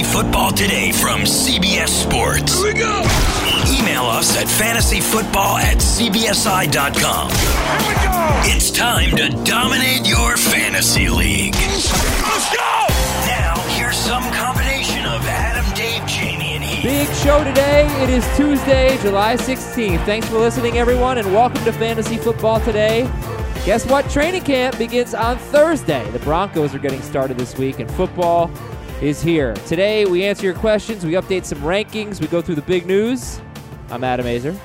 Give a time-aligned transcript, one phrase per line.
[0.00, 2.54] Fantasy Football Today from CBS Sports.
[2.62, 3.00] Here we go.
[3.68, 7.30] Email us at fantasyfootball at cbsi.com.
[7.30, 8.56] Here we go.
[8.56, 11.54] It's time to dominate your fantasy league.
[11.54, 12.86] Let's go.
[13.26, 16.82] Now, here's some combination of Adam, Dave, Jamie, and Heath.
[16.82, 17.86] Big show today.
[18.02, 20.02] It is Tuesday, July 16th.
[20.06, 23.02] Thanks for listening, everyone, and welcome to Fantasy Football Today.
[23.66, 24.08] Guess what?
[24.08, 26.10] Training camp begins on Thursday.
[26.12, 28.50] The Broncos are getting started this week, and football
[29.00, 29.54] is here.
[29.66, 33.40] Today, we answer your questions, we update some rankings, we go through the big news.
[33.90, 34.56] I'm Adam Aizer.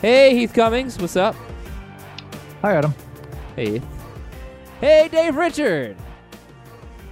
[0.00, 0.98] Hey, Heath Cummings.
[0.98, 1.34] What's up?
[2.62, 2.94] Hi, Adam.
[3.56, 3.84] Hey, Heath.
[4.80, 5.96] Hey, Dave Richard.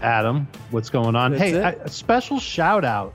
[0.02, 1.32] Adam, what's going on?
[1.32, 1.64] That's hey, it.
[1.64, 3.14] I- a special shout out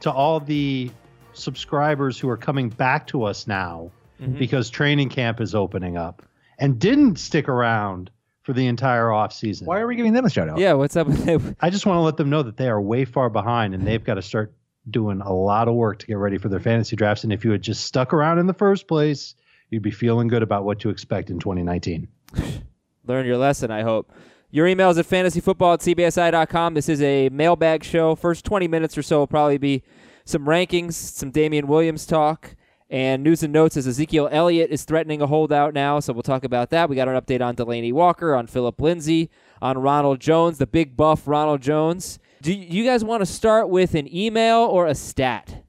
[0.00, 0.90] to all the
[1.32, 3.90] subscribers who are coming back to us now
[4.20, 4.38] Mm-hmm.
[4.38, 6.20] because training camp is opening up
[6.58, 8.10] and didn't stick around
[8.42, 9.66] for the entire off season.
[9.66, 10.58] Why are we giving them a shout out?
[10.58, 11.56] Yeah, what's up with it?
[11.60, 14.02] I just want to let them know that they are way far behind and they've
[14.02, 14.54] got to start
[14.88, 17.24] doing a lot of work to get ready for their fantasy drafts.
[17.24, 19.34] And if you had just stuck around in the first place,
[19.68, 22.08] you'd be feeling good about what to expect in 2019.
[23.06, 24.12] learn your lesson, I hope.
[24.50, 26.74] Your emails at fantasyfootball at cbsi.com.
[26.74, 28.14] This is a mailbag show.
[28.16, 29.82] First 20 minutes or so will probably be
[30.24, 32.56] some rankings, some Damien Williams talk,
[32.90, 36.42] and news and notes as Ezekiel Elliott is threatening a holdout now, so we'll talk
[36.42, 36.90] about that.
[36.90, 39.30] We got an update on Delanie Walker, on Philip Lindsay,
[39.62, 42.18] on Ronald Jones, the big buff Ronald Jones.
[42.42, 45.62] Do you guys want to start with an email or a stat?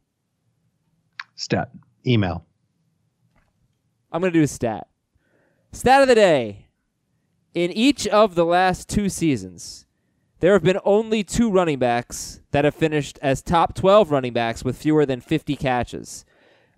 [1.36, 1.70] Stat.
[2.08, 2.44] Email.
[4.12, 4.88] I'm going to do a stat.
[5.72, 6.68] Stat of the day.
[7.54, 9.86] In each of the last two seasons,
[10.40, 14.64] there have been only two running backs that have finished as top 12 running backs
[14.64, 16.26] with fewer than 50 catches.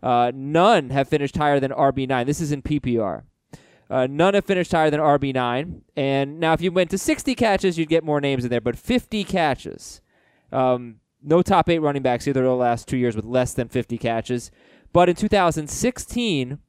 [0.03, 2.25] Uh, none have finished higher than RB9.
[2.25, 3.23] This is in PPR.
[3.89, 5.81] Uh, none have finished higher than RB9.
[5.95, 8.77] And now, if you went to 60 catches, you'd get more names in there, but
[8.77, 10.01] 50 catches.
[10.51, 13.69] Um, no top eight running backs either of the last two years with less than
[13.69, 14.51] 50 catches.
[14.91, 16.59] But in 2016,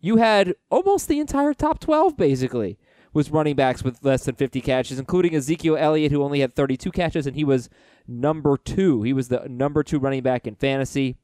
[0.00, 2.76] you had almost the entire top 12 basically
[3.12, 6.90] was running backs with less than 50 catches, including Ezekiel Elliott, who only had 32
[6.90, 7.68] catches, and he was
[8.08, 9.02] number two.
[9.02, 11.16] He was the number two running back in fantasy.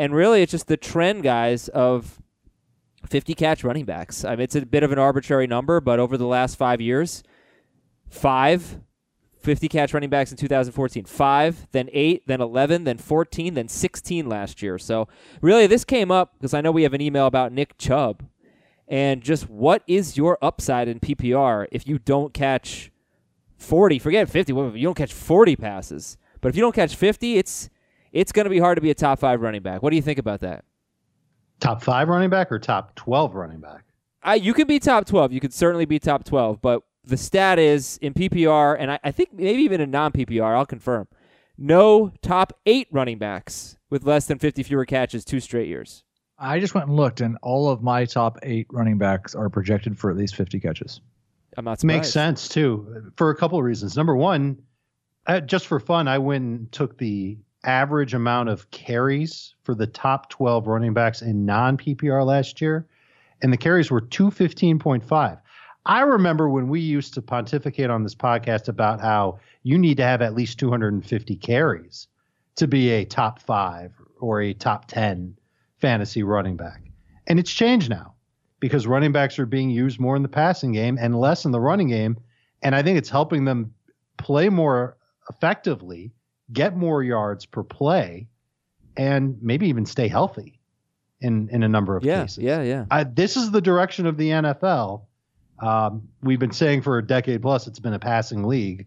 [0.00, 2.22] And really, it's just the trend, guys, of
[3.04, 4.24] 50 catch running backs.
[4.24, 7.22] I mean, it's a bit of an arbitrary number, but over the last five years,
[8.08, 8.80] five
[9.40, 14.26] 50 catch running backs in 2014, five, then eight, then 11, then 14, then 16
[14.26, 14.78] last year.
[14.78, 15.06] So
[15.42, 18.24] really, this came up because I know we have an email about Nick Chubb,
[18.88, 22.90] and just what is your upside in PPR if you don't catch
[23.58, 23.98] 40?
[23.98, 24.50] Forget 50.
[24.54, 27.68] You don't catch 40 passes, but if you don't catch 50, it's
[28.12, 29.82] it's going to be hard to be a top five running back.
[29.82, 30.64] What do you think about that?
[31.60, 33.84] Top five running back or top 12 running back?
[34.22, 35.32] I, you could be top 12.
[35.32, 36.60] You could certainly be top 12.
[36.60, 40.56] But the stat is in PPR, and I, I think maybe even in non PPR,
[40.56, 41.08] I'll confirm.
[41.56, 46.04] No top eight running backs with less than 50 fewer catches two straight years.
[46.38, 49.98] I just went and looked, and all of my top eight running backs are projected
[49.98, 51.02] for at least 50 catches.
[51.56, 51.98] I'm not surprised.
[51.98, 53.96] Makes sense too, for a couple of reasons.
[53.96, 54.62] Number one,
[55.26, 59.86] uh, just for fun, I went and took the average amount of carries for the
[59.86, 62.86] top 12 running backs in non PPR last year,
[63.42, 65.40] and the carries were 215.5.
[65.86, 70.02] I remember when we used to pontificate on this podcast about how you need to
[70.02, 72.06] have at least 250 carries
[72.56, 75.36] to be a top five or a top 10
[75.78, 76.82] fantasy running back.
[77.26, 78.14] And it's changed now
[78.60, 81.60] because running backs are being used more in the passing game and less in the
[81.60, 82.18] running game.
[82.62, 83.72] And I think it's helping them
[84.18, 84.98] play more
[85.30, 86.12] effectively,
[86.52, 88.28] get more yards per play,
[88.96, 90.58] and maybe even stay healthy
[91.20, 92.38] in, in a number of Yeah, cases.
[92.44, 92.84] yeah, yeah.
[92.90, 95.02] I, this is the direction of the NFL.
[95.58, 98.86] Um, we've been saying for a decade plus it's been a passing league.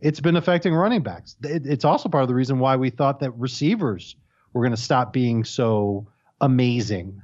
[0.00, 1.36] It's been affecting running backs.
[1.42, 4.16] It, it's also part of the reason why we thought that receivers
[4.52, 6.08] were going to stop being so
[6.40, 7.20] amazing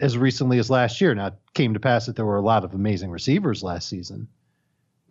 [0.00, 1.14] as recently as last year.
[1.14, 4.26] Now, it came to pass that there were a lot of amazing receivers last season,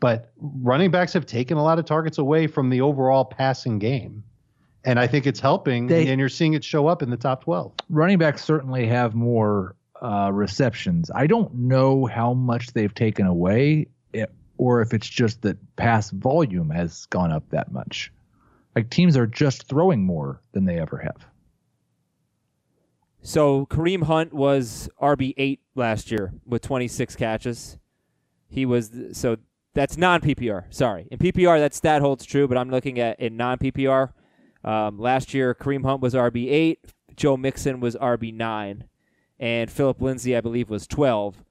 [0.03, 4.21] but running backs have taken a lot of targets away from the overall passing game.
[4.83, 7.45] And I think it's helping, They- and you're seeing it show up in the top
[7.45, 7.71] 12.
[7.89, 11.09] Running backs certainly have more uh, receptions.
[11.15, 14.25] I don't know how much they've taken away, eh,
[14.57, 18.11] or if it's just that pass volume has gone up that much.
[18.75, 21.25] Like teams are just throwing more than they ever have.
[23.21, 27.77] So Kareem Hunt was RB eight last year with 26 catches.
[28.49, 29.37] He was so
[29.73, 30.65] that's non PPR.
[30.69, 34.11] Sorry, in PPR that stat holds true, but I'm looking at in non PPR.
[34.63, 36.79] Um, last year Kareem Hunt was RB eight,
[37.15, 38.85] Joe Mixon was RB nine,
[39.39, 41.43] and Philip Lindsay I believe was 12.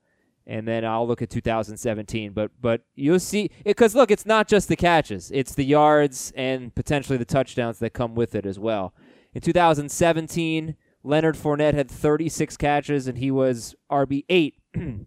[0.47, 2.33] and then I'll look at 2017.
[2.33, 6.75] But but you'll see because look, it's not just the catches; it's the yards and
[6.75, 8.95] potentially the touchdowns that come with it as well.
[9.35, 15.07] In 2017, Leonard Fournette had 36 catches and he was RB eight in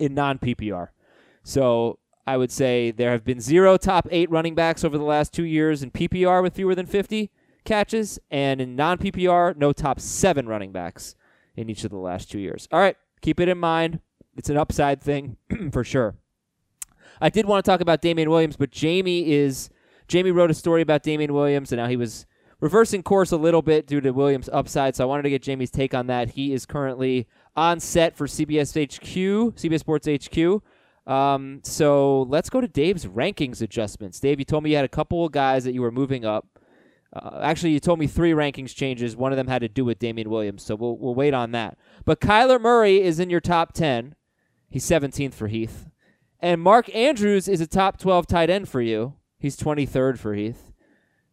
[0.00, 0.88] non PPR.
[1.42, 5.32] So I would say there have been zero top eight running backs over the last
[5.32, 7.30] two years in PPR with fewer than 50
[7.64, 11.14] catches, and in non PPR, no top seven running backs
[11.56, 12.68] in each of the last two years.
[12.72, 14.00] All right, keep it in mind.
[14.36, 15.36] It's an upside thing
[15.72, 16.14] for sure.
[17.20, 19.70] I did want to talk about Damien Williams, but Jamie is
[20.08, 22.26] Jamie wrote a story about Damien Williams, and now he was
[22.60, 24.96] reversing course a little bit due to Williams' upside.
[24.96, 26.30] So I wanted to get Jamie's take on that.
[26.30, 30.62] He is currently on set for CBS HQ, CBS Sports HQ.
[31.06, 34.20] Um, so let's go to Dave's rankings adjustments.
[34.20, 36.46] Dave, you told me you had a couple of guys that you were moving up.
[37.12, 39.16] Uh, actually, you told me three rankings changes.
[39.16, 41.76] One of them had to do with Damien Williams, so we'll we'll wait on that.
[42.04, 44.14] But Kyler Murray is in your top ten.
[44.70, 45.90] He's 17th for Heath,
[46.40, 49.16] and Mark Andrews is a top 12 tight end for you.
[49.38, 50.72] He's 23rd for Heath.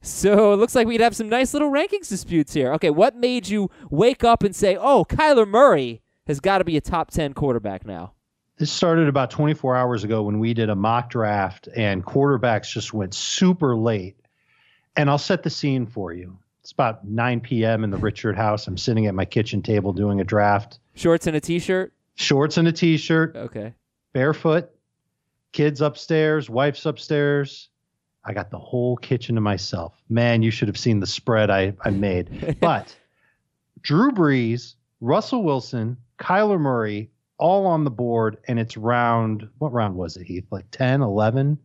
[0.02, 2.74] So it looks like we'd have some nice little rankings disputes here.
[2.74, 6.76] Okay, what made you wake up and say, "Oh, Kyler Murray has got to be
[6.76, 8.14] a top 10 quarterback now"?
[8.60, 12.94] This started about 24 hours ago when we did a mock draft and quarterbacks just
[12.94, 14.18] went super late.
[14.98, 16.38] And I'll set the scene for you.
[16.60, 17.86] It's about 9 p.m.
[17.86, 18.68] in the Richard house.
[18.68, 20.80] I'm sitting at my kitchen table doing a draft.
[20.94, 21.94] Shorts and a t-shirt.
[22.16, 23.38] Shorts and a t-shirt.
[23.38, 23.74] Okay.
[24.12, 24.70] Barefoot.
[25.54, 26.50] Kids upstairs.
[26.50, 27.70] Wife's upstairs.
[28.26, 29.94] I got the whole kitchen to myself.
[30.10, 32.58] Man, you should have seen the spread I, I made.
[32.60, 32.94] but
[33.82, 37.10] Drew Brees, Russell Wilson, Kyler Murray,
[37.40, 40.46] all on the board, and it's round, what round was it, Heath?
[40.52, 41.58] Like 10, 11?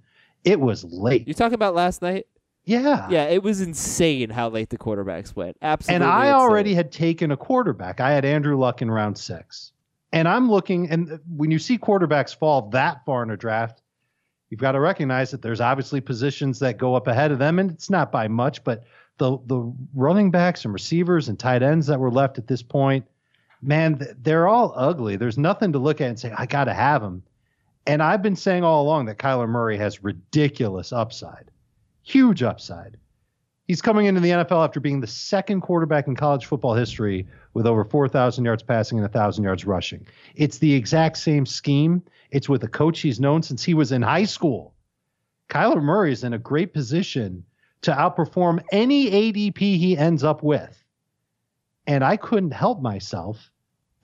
[0.44, 1.26] It was late.
[1.28, 2.26] You talking about last night?
[2.64, 3.06] Yeah.
[3.10, 5.56] Yeah, it was insane how late the quarterbacks went.
[5.60, 5.96] Absolutely.
[5.96, 6.34] And I insane.
[6.34, 8.00] already had taken a quarterback.
[8.00, 9.72] I had Andrew Luck in round six.
[10.12, 13.82] And I'm looking, and when you see quarterbacks fall that far in a draft,
[14.48, 17.70] you've got to recognize that there's obviously positions that go up ahead of them, and
[17.70, 18.84] it's not by much, but
[19.18, 23.04] the the running backs and receivers and tight ends that were left at this point,
[23.64, 25.16] man, they're all ugly.
[25.16, 27.22] There's nothing to look at and say, I got to have them.
[27.86, 31.50] And I've been saying all along that Kyler Murray has ridiculous upside,
[32.02, 32.96] huge upside.
[33.66, 37.66] He's coming into the NFL after being the second quarterback in college football history with
[37.66, 40.06] over 4,000 yards passing and 1,000 yards rushing.
[40.34, 42.02] It's the exact same scheme.
[42.30, 44.74] It's with a coach he's known since he was in high school.
[45.48, 47.44] Kyler Murray is in a great position
[47.82, 50.82] to outperform any ADP he ends up with.
[51.86, 53.50] And I couldn't help myself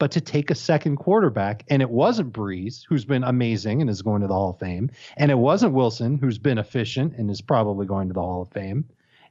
[0.00, 1.62] but to take a second quarterback.
[1.68, 4.90] And it wasn't Brees, who's been amazing and is going to the Hall of Fame.
[5.18, 8.48] And it wasn't Wilson, who's been efficient and is probably going to the Hall of
[8.48, 8.86] Fame.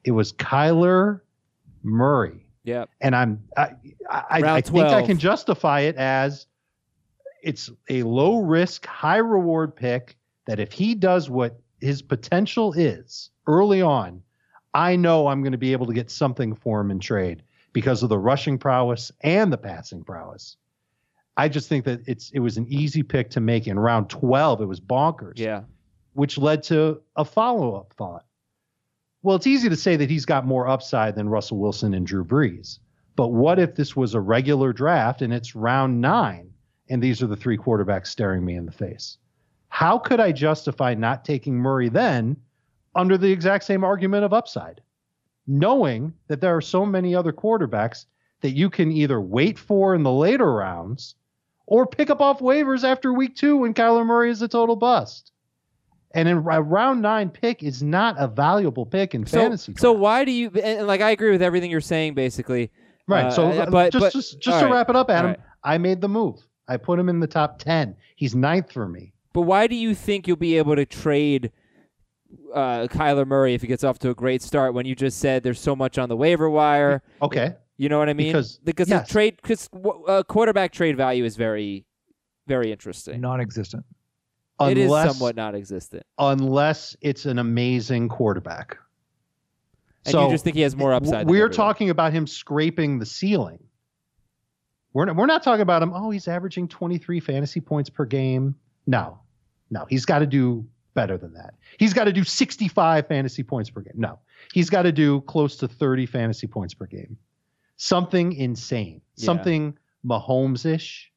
[0.06, 1.22] It was Kyler
[1.82, 2.46] Murray.
[2.64, 2.86] Yeah.
[3.02, 3.72] And I'm I
[4.10, 6.46] I, I think I can justify it as
[7.42, 13.32] it's a low risk, high reward pick that if he does what his potential is
[13.48, 14.22] early on,
[14.76, 17.42] I know I'm going to be able to get something for him in trade
[17.74, 20.58] because of the rushing prowess and the passing prowess.
[21.38, 24.62] I just think that it's it was an easy pick to make in round 12.
[24.62, 25.38] It was bonkers.
[25.38, 25.62] Yeah.
[26.14, 28.26] Which led to a follow-up thought.
[29.22, 32.26] Well, it's easy to say that he's got more upside than Russell Wilson and Drew
[32.26, 32.80] Brees.
[33.16, 36.50] But what if this was a regular draft and it's round 9
[36.90, 39.18] and these are the three quarterbacks staring me in the face?
[39.70, 42.38] How could I justify not taking Murray then
[42.96, 44.82] under the exact same argument of upside?
[45.50, 48.06] Knowing that there are so many other quarterbacks
[48.42, 51.16] that you can either wait for in the later rounds
[51.66, 55.32] or pick up off waivers after week two when Kyler Murray is a total bust.
[56.14, 59.74] And in a round nine pick is not a valuable pick in so, fantasy.
[59.78, 62.72] So why do you and like I agree with everything you're saying basically.
[63.08, 63.26] Right.
[63.26, 65.40] Uh, so but, just but, just, just to right, wrap it up, Adam, right.
[65.64, 66.40] I made the move.
[66.68, 67.96] I put him in the top ten.
[68.16, 69.14] He's ninth for me.
[69.34, 71.52] But why do you think you'll be able to trade
[72.54, 75.44] uh, Kyler Murray if he gets off to a great start when you just said
[75.44, 77.02] there's so much on the waiver wire.
[77.22, 77.56] Okay.
[77.78, 78.28] You know what I mean?
[78.28, 79.08] Because because yes.
[79.08, 79.70] the trade because
[80.08, 81.86] uh, quarterback trade value is very
[82.48, 83.22] very interesting.
[83.22, 83.86] Non-existent.
[84.62, 86.04] it is Unless, somewhat non-existent.
[86.18, 88.78] unless it's an amazing quarterback.
[90.06, 91.30] And so you just think he has more upside.
[91.30, 93.60] We're talking about him scraping the ceiling.
[94.94, 95.94] We're not, we're not talking about him.
[95.94, 98.56] Oh, he's averaging 23 fantasy points per game.
[98.88, 99.20] No,
[99.70, 100.66] no, he's got to do
[101.00, 101.54] better than that.
[101.78, 103.94] He's got to do 65 fantasy points per game.
[103.96, 104.20] No,
[104.54, 107.18] he's got to do close to 30 fantasy points per game.
[107.78, 109.26] Something insane, Yeah.
[109.26, 111.12] something Mahomes ish,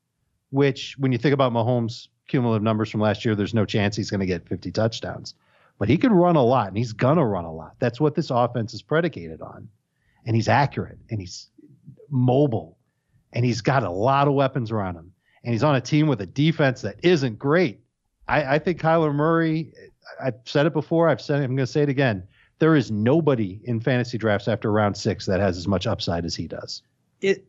[0.50, 4.10] which when you think about Mahomes' cumulative numbers from last year, there's no chance he's
[4.10, 5.34] going to get 50 touchdowns.
[5.78, 7.74] But he could run a lot, and he's going to run a lot.
[7.80, 9.68] That's what this offense is predicated on.
[10.26, 11.48] And he's accurate, and he's
[12.08, 12.78] mobile,
[13.32, 15.12] and he's got a lot of weapons around him.
[15.44, 17.80] and he's on a team with a defense that isn't great.
[18.28, 19.72] I, I think Kyler Murray.
[20.22, 21.08] I've said it before.
[21.08, 21.44] I've said it.
[21.44, 22.26] I'm going to say it again.
[22.58, 26.36] There is nobody in fantasy drafts after round six that has as much upside as
[26.36, 26.82] he does.
[27.20, 27.44] It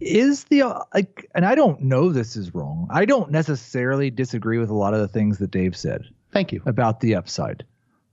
[0.00, 2.88] is the like, and I don't know this is wrong.
[2.90, 6.62] I don't necessarily disagree with a lot of the things that Dave said Thank you.
[6.66, 7.64] about the upside.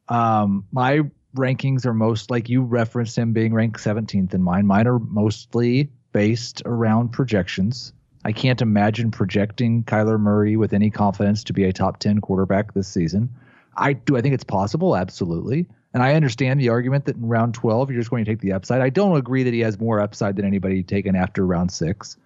[0.08, 1.02] Um, my
[1.36, 4.66] rankings are most like you referenced him being ranked 17th in mine.
[4.66, 7.92] Mine are mostly based around projections.
[8.25, 12.74] I can't imagine projecting Kyler Murray with any confidence to be a top 10 quarterback
[12.74, 13.30] this season.
[13.75, 15.68] I do I think it's possible, absolutely.
[15.94, 18.53] And I understand the argument that in round 12 you're just going to take the
[18.53, 18.82] upside.
[18.82, 22.18] I don't agree that he has more upside than anybody taken after round 6.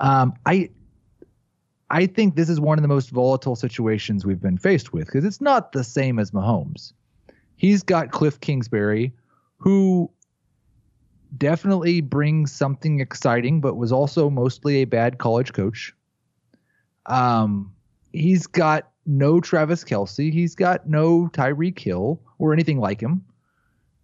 [0.00, 0.70] Um, I
[1.90, 5.24] I think this is one of the most volatile situations we've been faced with because
[5.24, 6.92] it's not the same as Mahomes.
[7.56, 9.12] He's got Kliff Kingsbury,
[9.56, 10.10] who
[11.36, 15.94] definitely brings something exciting, but was also mostly a bad college coach.
[17.06, 17.72] Um,
[18.12, 20.32] he's got no Travis Kelce.
[20.32, 23.24] He's got no Tyreek Hill or anything like him.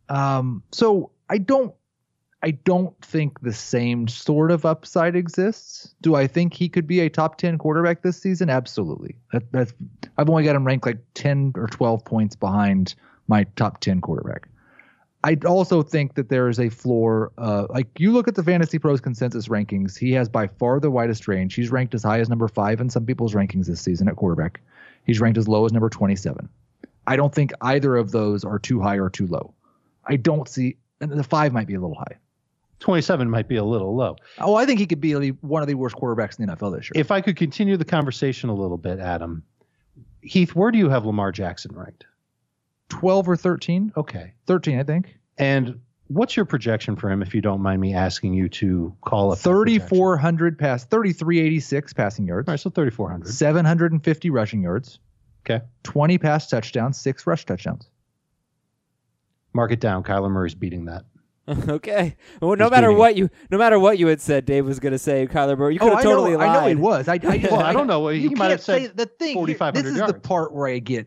[0.09, 1.75] Um, so I don't
[2.43, 5.95] I don't think the same sort of upside exists.
[6.03, 8.51] Do I think he could be a top 10 quarterback this season?
[8.51, 9.17] Absolutely.
[9.33, 9.73] That, that's
[10.19, 12.95] I've only got him ranked like 10 or 12 points behind
[13.29, 14.47] my top 10 quarterback.
[15.25, 17.33] I also think that there is a floor.
[17.39, 20.91] Uh, like you look at the Fantasy Pros consensus rankings, he has by far the
[20.91, 21.55] widest range.
[21.55, 24.61] He's ranked as high as number five in some people's rankings this season at quarterback.
[25.07, 26.47] He's ranked as low as number 27.
[27.07, 29.55] I don't think either of those are too high or too low.
[30.05, 32.19] I don't see, and the five might be a little high.
[32.81, 34.17] 27 might be a little low.
[34.41, 36.87] Oh, I think he could be one of the worst quarterbacks in the NFL this
[36.87, 37.01] year.
[37.01, 39.43] If I could continue the conversation a little bit, Adam,
[40.21, 42.05] Heath, where do you have Lamar Jackson ranked?
[42.89, 43.93] 12 or 13?
[43.97, 44.33] Okay.
[44.47, 45.17] 13, I think.
[45.39, 49.33] And what's your projection for him, if you don't mind me asking you to call
[49.33, 49.39] up?
[49.39, 52.49] 3,400 pass, 3,386 passing yards.
[52.49, 53.29] All right, so 3,400.
[53.29, 54.99] 750 rushing yards.
[55.49, 55.65] Okay.
[55.83, 57.89] 20 pass touchdowns, six rush touchdowns.
[59.53, 60.03] Mark it down.
[60.03, 61.05] Kyler Murray's beating that.
[61.69, 62.17] okay.
[62.41, 64.81] Well, no He's matter beating what you, no matter what you had said, Dave was
[64.81, 65.75] going to say Kyler Murray.
[65.75, 66.49] You could Oh, have I totally know, lied.
[66.49, 67.09] I know he was.
[67.09, 68.09] I, I, Well, I don't know.
[68.09, 69.35] He you might can't have said say the thing.
[69.35, 70.13] 4,500 This is yards.
[70.15, 71.07] the part where I get,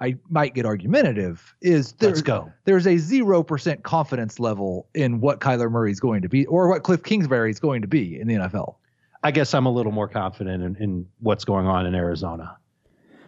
[0.00, 1.54] I might get argumentative.
[1.60, 2.52] Is there, Let's go.
[2.64, 6.68] There's a zero percent confidence level in what Kyler Murray is going to be, or
[6.68, 8.76] what Kliff Kingsbury is going to be in the NFL.
[9.24, 12.56] I guess I'm a little more confident in, in what's going on in Arizona.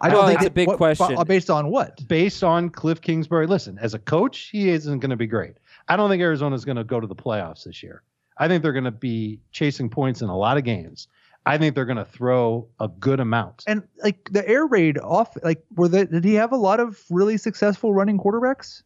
[0.01, 1.17] I don't Oh, think that's a big what- question.
[1.19, 2.07] uh, Based on what?
[2.09, 5.57] Based on Kliff Kingsbury, listen, as a coach, he isn't going to be great.
[5.89, 8.03] I don't think Arizona's going to go to the playoffs this year.
[8.39, 11.09] I think they're going to be chasing points in a lot of games.
[11.47, 13.65] I think they're going to throw a good amount.
[13.67, 17.03] And like the air raid off, like were the, did he have a lot of
[17.11, 18.83] really successful running quarterbacks?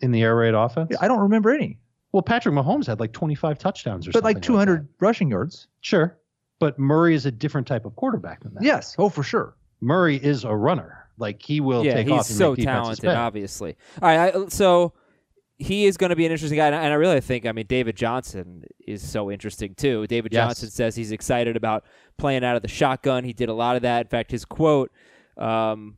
[0.00, 0.94] in the air raid offense.
[1.00, 1.78] I don't remember any,
[2.12, 4.34] Well, Patrick Mahomes had like 25 touchdowns or but something.
[4.34, 5.68] But like 200 rushing yards.
[5.80, 6.16] Sure.
[6.58, 8.62] But Murray is a different type of quarterback than that.
[8.62, 9.56] Yes, oh for sure.
[9.80, 11.08] Murray is a runner.
[11.16, 13.76] Like he will yeah, take he's off and so talented, obviously.
[14.00, 14.92] All right, I, so
[15.60, 17.52] he is going to be an interesting guy, and I, and I really think, I
[17.52, 20.06] mean, David Johnson is so interesting too.
[20.06, 20.46] David Yes.
[20.48, 21.84] Johnson says he's excited about
[22.16, 23.24] playing out of the shotgun.
[23.24, 24.06] He did a lot of that.
[24.06, 24.90] In fact, his quote.
[25.36, 25.96] Um,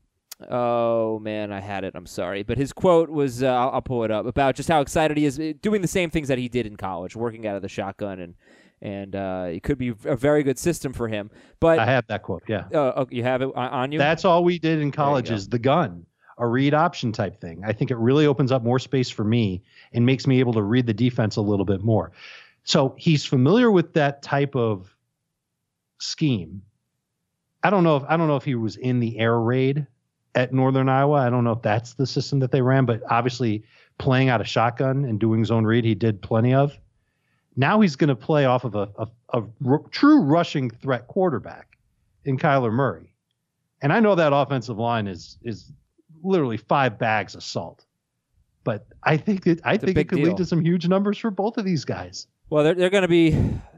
[0.51, 1.93] Oh man, I had it.
[1.95, 4.81] I'm sorry, but his quote was uh, I'll, I'll pull it up about just how
[4.81, 7.55] excited he is uh, doing the same things that he did in college, working out
[7.55, 8.35] of the shotgun, and
[8.81, 11.31] and uh, it could be a very good system for him.
[11.61, 12.43] But I have that quote.
[12.49, 12.65] Yeah.
[12.75, 13.99] uh, oh, you have it on- on you.
[14.01, 16.07] That's all we did in college is the gun,
[16.43, 17.63] a read option type thing.
[17.65, 20.63] I think it really opens up more space for me and makes me able to
[20.63, 22.11] read the defense a little bit more.
[22.65, 24.93] So he's familiar with that type of
[26.01, 26.63] scheme.
[27.63, 29.87] I don't know if I don't know if he was in the air raid
[30.35, 31.19] at Northern Iowa.
[31.19, 33.63] I don't know if that's the system that they ran, but obviously
[33.99, 36.77] playing out a shotgun and doing zone read, he did plenty of.
[37.55, 41.77] Now he's going to play off of a, a, a r- true rushing threat quarterback
[42.25, 43.15] in Kyler Murray.
[43.81, 45.71] And I know that offensive line is is
[46.23, 47.85] literally five bags of salt.
[48.65, 50.29] But I think it I think it could deal.
[50.29, 52.29] lead to some huge numbers for both of these guys.
[52.49, 53.37] Well, they're, they're going to be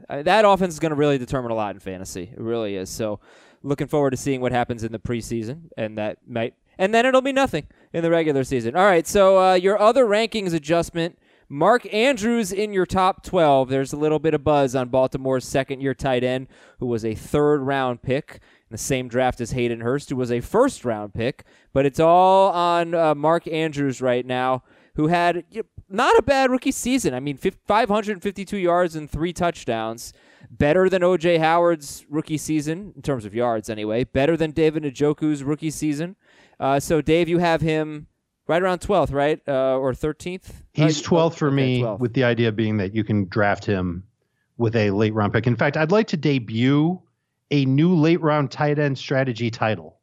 [0.09, 2.29] uh, that offense is going to really determine a lot in fantasy.
[2.31, 2.89] It really is.
[2.89, 3.19] So,
[3.63, 7.21] looking forward to seeing what happens in the preseason, and that might, and then it'll
[7.21, 8.75] be nothing in the regular season.
[8.75, 9.07] All right.
[9.07, 11.17] So, uh, your other rankings adjustment:
[11.49, 13.69] Mark Andrews in your top twelve.
[13.69, 16.47] There's a little bit of buzz on Baltimore's second-year tight end,
[16.79, 20.41] who was a third-round pick in the same draft as Hayden Hurst, who was a
[20.41, 21.43] first-round pick.
[21.73, 24.63] But it's all on uh, Mark Andrews right now
[24.95, 27.13] who had you know, not a bad rookie season.
[27.13, 30.13] I mean, fif- 552 yards and three touchdowns.
[30.49, 31.37] Better than O.J.
[31.39, 34.03] Howard's rookie season, in terms of yards anyway.
[34.03, 36.15] Better than David Njoku's rookie season.
[36.59, 38.07] Uh, so, Dave, you have him
[38.47, 39.41] right around 12th, right?
[39.47, 40.51] Uh, or 13th?
[40.71, 41.99] He's Uh, 12th for okay, me, 12th.
[41.99, 44.03] with the idea being that you can draft him
[44.57, 45.45] with a late round pick.
[45.47, 47.01] In fact, I'd like to debut
[47.51, 49.99] a new late round tight end strategy title.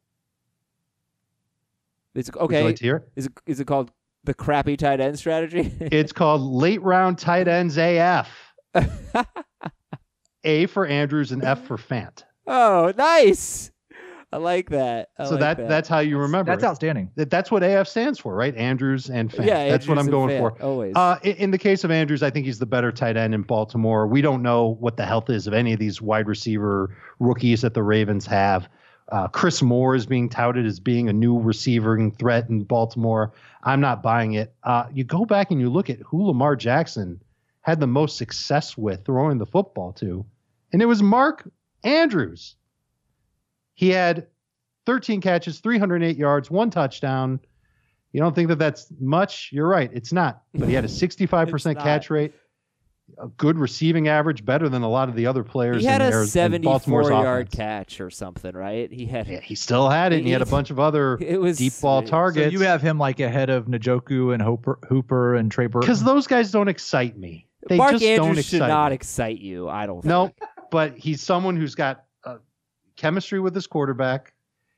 [2.15, 2.63] It's okay.
[2.63, 3.09] like to hear it?
[3.15, 3.91] Is it is it called
[4.23, 5.71] the crappy tight end strategy?
[5.79, 8.29] It's called late round tight ends AF.
[10.43, 12.23] A for Andrews and F for Fant.
[12.47, 13.71] oh, nice.
[14.33, 15.09] I like that.
[15.17, 16.51] I so like that, that's how you remember.
[16.51, 16.67] That's it.
[16.67, 17.11] outstanding.
[17.15, 18.55] That- That's what AF stands for, right?
[18.55, 19.45] Andrews and Fant.
[19.45, 19.69] yeah.
[19.69, 20.61] that's what I'm going Fant, for.
[20.63, 20.95] Always.
[20.95, 23.43] Uh, in, in the case of Andrews, I think he's the better tight end in
[23.43, 24.07] Baltimore.
[24.07, 27.73] We don't know what the health is of any of these wide receiver rookies that
[27.73, 28.67] the Ravens have.
[29.11, 33.33] Uh, Chris Moore is being touted as being a new receiving threat in Baltimore.
[33.63, 34.53] I'm not buying it.
[34.63, 37.21] Uh, you go back and you look at who Lamar Jackson
[37.61, 40.25] had the most success with throwing the football to,
[40.71, 41.47] and it was Mark
[41.83, 42.55] Andrews.
[43.75, 44.27] He had
[44.85, 47.39] 13 catches, 308 yards, one touchdown.
[48.11, 49.49] You don't think that that's much?
[49.51, 49.89] You're right.
[49.93, 50.43] It's not.
[50.53, 51.77] But he had a 65% It's not.
[51.79, 52.33] catch rate,
[53.17, 55.81] a good receiving average, better than a lot of the other players.
[55.81, 57.55] he had in a Ariz- in 74 yard offense.
[57.55, 58.91] catch or something, right?
[58.91, 59.27] He had.
[59.27, 61.73] Yeah, he still had it, and he had a bunch of other It was deep
[61.81, 62.53] ball so So targets.
[62.53, 65.87] you have him like ahead of Njoku and Hooper, Hooper and Trey Burton.
[65.87, 67.47] because those guys don't excite me.
[67.67, 68.95] They Mark just don't Andrews should excite not me.
[68.95, 69.69] excite you.
[69.69, 70.03] I don't.
[70.05, 70.37] No, think.
[70.69, 72.03] but he's someone who's got
[72.95, 74.33] chemistry with his quarterback.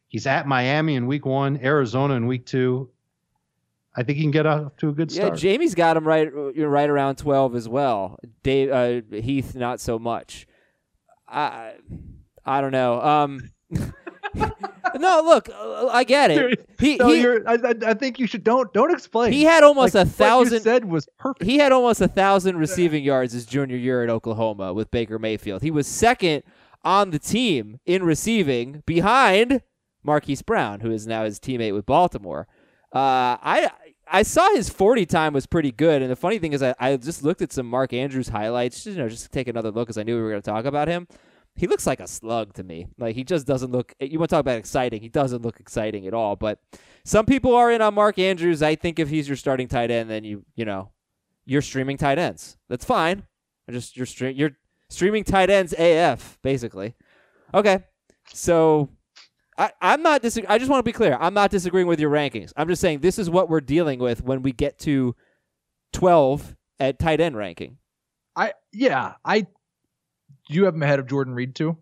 [0.07, 2.89] He's at Miami in week one, Arizona in week two.
[3.97, 5.33] I think he can get off to a good start.
[5.33, 5.35] Yeah.
[5.35, 8.19] Jamie's got him right, right around twelve as well.
[8.43, 10.47] Dave uh, Heath, not so much.
[11.27, 11.73] I,
[12.45, 13.01] I don't know.
[13.01, 13.51] Um,
[14.95, 16.69] no, look, I get it.
[16.79, 17.57] He no, he, I,
[17.87, 19.31] I, think you should don't don't explain.
[19.33, 20.61] he had almost Like, a What you thousand.
[20.61, 21.49] said was perfect.
[21.49, 25.61] He had almost a thousand receiving yards his junior year at Oklahoma with Baker Mayfield.
[25.61, 26.43] He was second
[26.85, 29.61] on the team in receiving behind
[30.03, 32.47] Marquise Brown, who is now his teammate with Baltimore.
[32.93, 33.71] Uh, I
[34.07, 36.95] I saw his 40 time was pretty good, and the funny thing is, I, I
[36.95, 39.97] just looked at some Mark Andrews highlights, you know, just to take another look because
[39.97, 41.07] I knew we were going to talk about him.
[41.55, 42.87] He looks like a slug to me.
[42.97, 43.93] Like he just doesn't look.
[43.99, 45.01] You want to talk about exciting?
[45.01, 46.35] He doesn't look exciting at all.
[46.35, 46.59] But
[47.03, 48.61] some people are in on Mark Andrews.
[48.61, 50.91] I think if he's your starting tight end, then you you know
[51.45, 52.57] you're streaming tight ends.
[52.67, 53.23] That's fine.
[53.69, 54.57] Just you're you're
[54.89, 56.93] streaming tight ends AF basically.
[57.53, 57.79] Okay,
[58.33, 58.89] so
[59.57, 61.17] I I'm not dis- I just want to be clear.
[61.19, 62.51] I'm not disagreeing with your rankings.
[62.57, 65.15] I'm just saying this is what we're dealing with when we get to
[65.93, 67.77] 12 at tight end ranking.
[68.35, 69.41] I yeah I.
[69.41, 71.77] Do you have him ahead of Jordan Reed too?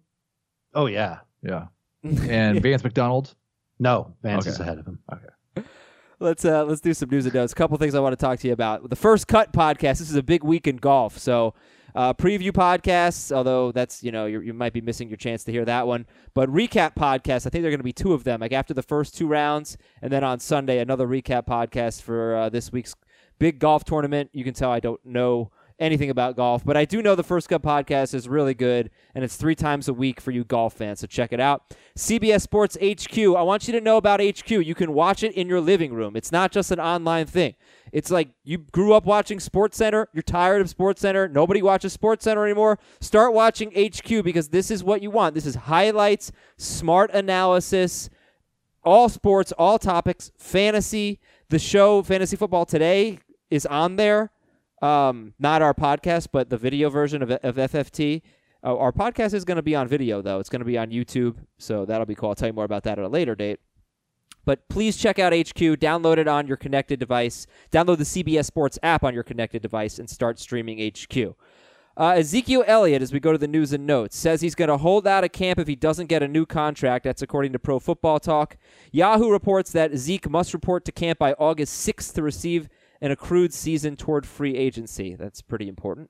[0.75, 1.67] oh yeah, Yeah.
[2.03, 3.35] And Vance McDonald.
[3.79, 4.99] no, Vance is ahead of him.
[5.11, 5.67] Okay.
[6.19, 7.51] Let's uh, let's do some news and notes.
[7.51, 8.89] A couple things I want to talk to you about.
[8.89, 9.99] The first cut podcast.
[9.99, 11.53] This is a big week in golf, so
[11.95, 13.31] uh, preview podcasts.
[13.31, 16.05] Although that's you know you might be missing your chance to hear that one.
[16.33, 17.45] But recap podcasts.
[17.45, 18.41] I think there are going to be two of them.
[18.41, 22.49] Like after the first two rounds, and then on Sunday another recap podcast for uh,
[22.49, 22.95] this week's
[23.39, 24.29] big golf tournament.
[24.33, 25.51] You can tell I don't know
[25.83, 29.23] anything about golf, but I do know the First Cut podcast is really good, and
[29.23, 31.01] it's three times a week for you golf fans.
[31.01, 31.75] So check it out.
[31.97, 33.17] CBS Sports HQ.
[33.17, 34.49] I want you to know about HQ.
[34.49, 36.15] You can watch it in your living room.
[36.15, 37.55] It's not just an online thing.
[37.91, 40.07] It's like you grew up watching Sports Center.
[40.13, 41.27] You're tired of Sports Center.
[41.27, 42.79] Nobody watches Sports Center anymore.
[43.01, 45.35] Start watching HQ because this is what you want.
[45.35, 48.09] This is highlights, smart analysis,
[48.83, 51.19] all sports, all topics, fantasy.
[51.49, 53.19] The show Fantasy Football Today
[53.51, 54.31] is on there.
[54.83, 58.21] Um, not our podcast, but the video version of, of FFT.
[58.61, 60.39] Uh, our podcast is going to be on video, though.
[60.39, 62.29] It's going to be on YouTube, so that'll be cool.
[62.29, 63.61] I'll tell you more about that at a later date.
[64.43, 68.77] But please check out HQ, download it on your connected device, download the CBS Sports
[68.83, 71.33] app on your connected device, and start streaming HQ.
[71.95, 74.77] Uh, Ezekiel Elliott, as we go to the news and notes, says he's going to
[74.77, 77.05] hold out of camp if he doesn't get a new contract.
[77.05, 78.57] That's according to Pro Football Talk.
[78.91, 82.67] Yahoo reports that Zeke must report to camp by August 6th to receive
[83.03, 85.13] an accrued season toward free agency.
[85.13, 86.09] That's pretty important.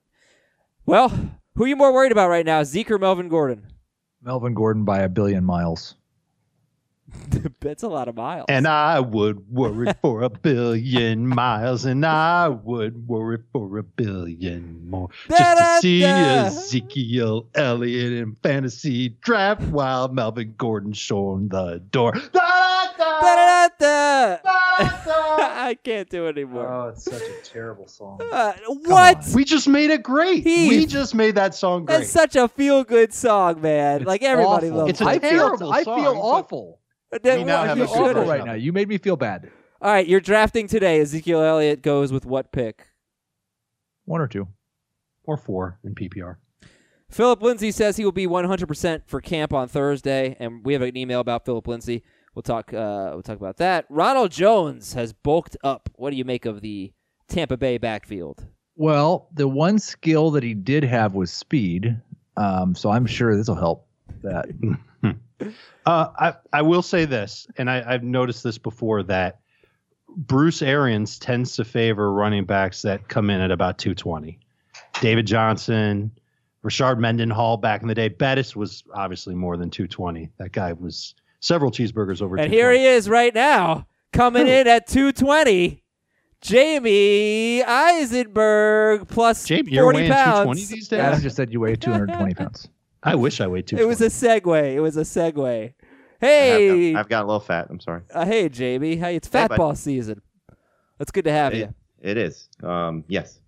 [0.86, 1.08] Well,
[1.56, 3.66] who are you more worried about right now, Zeke or Melvin Gordon?
[4.22, 5.96] Melvin Gordon by a billion miles.
[7.60, 8.46] That's a lot of miles.
[8.48, 14.88] And I would worry for a billion miles, and I would worry for a billion
[14.88, 15.08] more.
[15.28, 22.14] Just to see Ezekiel Elliott in fantasy draft while Melvin Gordon showing the door.
[25.56, 26.68] I can't do it anymore.
[26.68, 28.20] Oh, it's such a terrible song.
[28.32, 29.26] Uh, what?
[29.34, 30.44] We just made it great.
[30.44, 30.70] Heath.
[30.70, 31.98] We just made that song great.
[31.98, 34.04] That's such a feel-good song, man.
[34.04, 34.78] like everybody Awful.
[34.78, 35.08] loves It's a it.
[35.08, 36.80] I feel, terrible I feel but- awful.
[37.22, 38.28] That- We now what- have you a I good feel should've.
[38.28, 38.52] right now.
[38.54, 39.50] You made me feel bad.
[39.80, 41.00] All right, you're drafting today.
[41.00, 42.88] Ezekiel Elliott goes with what pick?
[44.04, 44.48] One or two.
[45.26, 46.36] or four in PPR.
[47.10, 50.96] Philip Lindsay says he will be 100% for camp on Thursday, and we have an
[50.96, 52.02] email about Philip Lindsay.
[52.34, 52.74] We'll talk.
[52.74, 53.86] Uh, we'll talk about that.
[53.88, 55.88] Ronald Jones has bulked up.
[55.94, 56.92] What do you make of the
[57.28, 58.44] Tampa Bay backfield?
[58.76, 61.96] Well, the one skill that he did have was speed.
[62.36, 63.86] Um, so I'm sure this will help
[64.22, 64.46] that.
[65.86, 69.40] Uh, I I will say this, and I, I've noticed this before that
[70.16, 74.38] Bruce Arians tends to favor running backs that come in at about 220.
[75.00, 76.10] David Johnson,
[76.64, 78.08] Rashard Mendenhall back in the day.
[78.08, 80.30] Bettis was obviously more than 220.
[80.38, 82.36] That guy was several cheeseburgers over.
[82.36, 85.82] And here he is right now, coming in at 220.
[86.42, 91.00] Jamey Eisenberg plus Jamie, you're 40 weighing 220 these days.
[91.00, 92.68] Adam just said you weigh 220 pounds.
[93.04, 93.82] I wish I weighed 220.
[93.82, 94.74] It was a segue.
[94.74, 95.46] It was a segue.
[95.46, 97.66] I have Hey, got- I've got a little fat.
[97.70, 98.02] I'm sorry.
[98.12, 98.96] uh, hey, Jamie.
[98.96, 99.58] Hey, it's fat bud.
[99.58, 100.22] ball season.
[100.98, 101.74] It's good to have It- you.
[102.00, 102.48] it is.
[102.62, 103.40] Um, yes.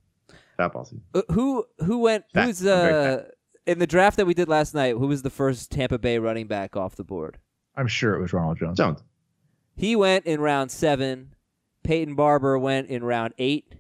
[0.57, 1.03] Fat ball season.
[1.15, 2.25] Uh, who who went?
[2.35, 2.45] Fat.
[2.47, 3.25] Who's uh
[3.67, 4.93] in the draft that we did last night?
[4.97, 7.39] Who was the first Tampa Bay running back off the board?
[7.77, 8.77] I'm sure it was Ronald Jones.
[8.79, 9.03] Jones.
[9.75, 11.35] He went in round seven.
[11.83, 13.75] Peyton Barber went in round eight.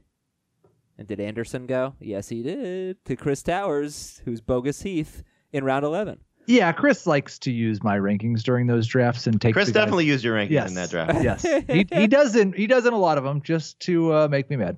[0.99, 1.95] And did Anderson go?
[2.01, 3.05] Yes, he did.
[3.07, 5.23] To Chris Towers, who's bogus Heath,
[5.57, 6.19] in round eleven.
[6.49, 9.53] Yeah, Chris likes to use my rankings during those drafts and take.
[9.55, 11.23] Chris the guys- definitely used your rankings yes, in that draft.
[11.23, 14.57] yes, he he doesn't he doesn't a lot of them just to uh, make me
[14.57, 14.77] mad.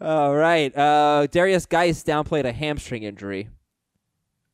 [0.00, 0.76] All right.
[0.76, 3.48] Uh, Derrius Guice downplayed a hamstring injury.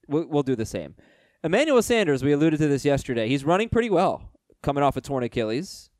[0.06, 0.94] We'll, we'll do the same.
[1.42, 3.26] Emmanuel Sanders, we alluded to this yesterday.
[3.28, 4.30] He's running pretty well,
[4.62, 5.90] coming off a torn Achilles.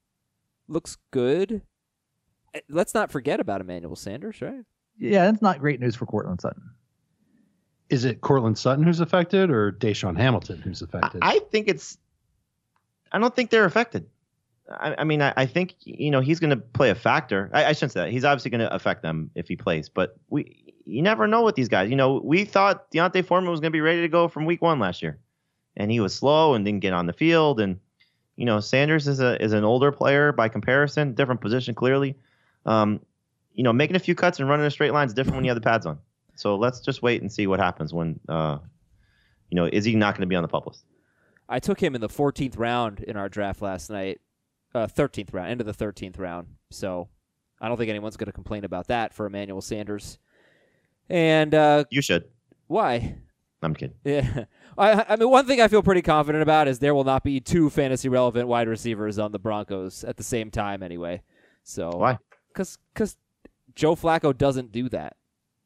[0.68, 1.62] Looks good.
[2.54, 4.62] Eh, Let's not forget about Emmanuel Sanders, right?
[4.96, 6.62] Yeah, that's not great news for Courtland Sutton.
[7.92, 11.18] Is it Courtland Sutton who's affected or DaeSean Hamilton who's affected?
[11.22, 11.98] I think it's.
[13.12, 14.06] I don't think they're affected.
[14.70, 17.50] I, I mean, I, I think you know he's going to play a factor.
[17.52, 18.10] I, I shouldn't say that.
[18.10, 21.54] He's obviously going to affect them if he plays, but we you never know with
[21.54, 21.90] these guys.
[21.90, 24.62] You know, we thought D'Onta Foreman was going to be ready to go from week
[24.62, 25.18] one last year,
[25.76, 27.60] and he was slow and didn't get on the field.
[27.60, 27.78] And
[28.36, 32.16] you know, Sanders is a is an older player by comparison, different position clearly.
[32.64, 33.00] Um,
[33.52, 35.50] you know, making a few cuts and running a straight line is different when you
[35.50, 35.98] have the pads on.
[36.34, 38.18] So let's just wait and see what happens when.
[38.28, 38.58] Uh,
[39.50, 40.84] you know, is he not going to be on the pup list?
[41.48, 44.20] I took him in the 14th round in our draft last night.
[44.74, 46.46] Uh, 13th round, end of the 13th round.
[46.70, 47.08] So
[47.60, 50.18] I don't think anyone's going to complain about that for Emmanuel Sanders.
[51.10, 52.24] And uh, You should.
[52.68, 53.16] why?
[53.62, 53.94] I'm kidding.
[54.04, 54.44] Yeah.
[54.78, 57.38] I, I mean, one thing I feel pretty confident about is there will not be
[57.38, 61.20] two fantasy relevant wide receivers on the Broncos at the same time anyway.
[61.62, 62.16] So Why?
[62.54, 62.78] Because
[63.74, 65.16] Joe Flacco doesn't do that.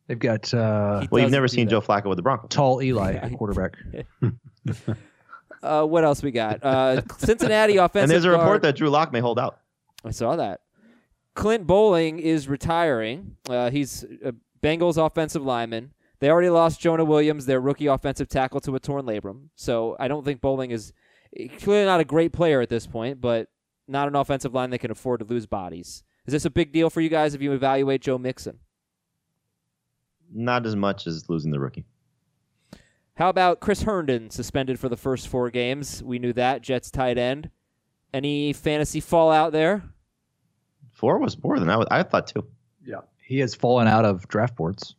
[0.07, 1.71] They've got uh, Well, you've never seen that.
[1.71, 2.49] Joe Flacco with the Broncos.
[2.51, 3.77] tall Eli at quarterback.
[5.63, 6.63] Uh, what else we got?
[6.63, 9.59] Uh, Cincinnati offensive And there's a report guard- that Drew Lock may hold out.
[10.05, 10.61] I saw that.
[11.35, 13.37] Clint Boling is retiring.
[13.49, 15.93] Uh, he's a Bengals offensive lineman.
[16.21, 19.49] They already lost Jonah Williams, their rookie offensive tackle, to a torn labrum.
[19.55, 20.93] So I don't think Boling is
[21.59, 23.49] clearly not a great player at this point, but
[23.89, 26.05] not an offensive line that can afford to lose bodies.
[26.27, 28.59] Is this a big deal for you guys if you evaluate Joe Mixon?
[30.33, 31.85] Not as much as losing the rookie.
[33.15, 36.03] How about Chris Herndon suspended for the first four games?
[36.03, 36.61] We knew that.
[36.63, 37.51] Jets tight end.
[38.13, 39.83] Any fantasy fallout there?
[40.93, 42.47] Four was more than I, was, I thought too.
[42.85, 44.95] Yeah, he has fallen out of draft boards.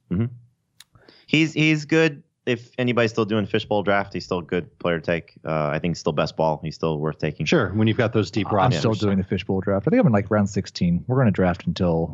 [1.28, 2.24] He's he's good.
[2.46, 5.34] If anybody's still doing fishbowl draft, he's still a good player to take.
[5.46, 6.62] Uh, I think he's still best ball.
[6.64, 7.46] He's still worth taking.
[7.46, 8.80] sure, when you've got those deep I'm rosters.
[8.80, 9.86] still doing the fishbowl draft.
[9.88, 11.04] I think I'm in like round 16.
[11.08, 12.14] We're going to draft until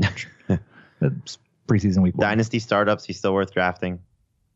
[1.01, 2.27] it's preseason week one.
[2.27, 3.99] Dynasty startups, he's still worth drafting.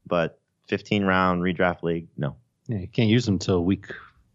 [0.06, 2.36] But 15 round redraft league, no.
[2.68, 3.88] Yeah, you can't use him until week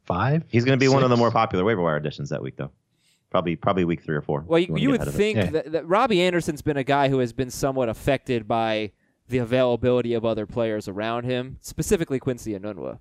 [0.04, 0.44] five.
[0.48, 2.70] He's going to be one of the more popular waiver wire additions that week, though.
[3.30, 4.44] Probably probably week three or four.
[4.46, 5.16] Well, you, you would ahead of it.
[5.16, 5.50] think Yeah.
[5.50, 8.92] that, that Robbie Anderson's been a guy who has been somewhat affected by
[9.28, 12.98] the availability of other players around him, specifically Quincy Enunwa.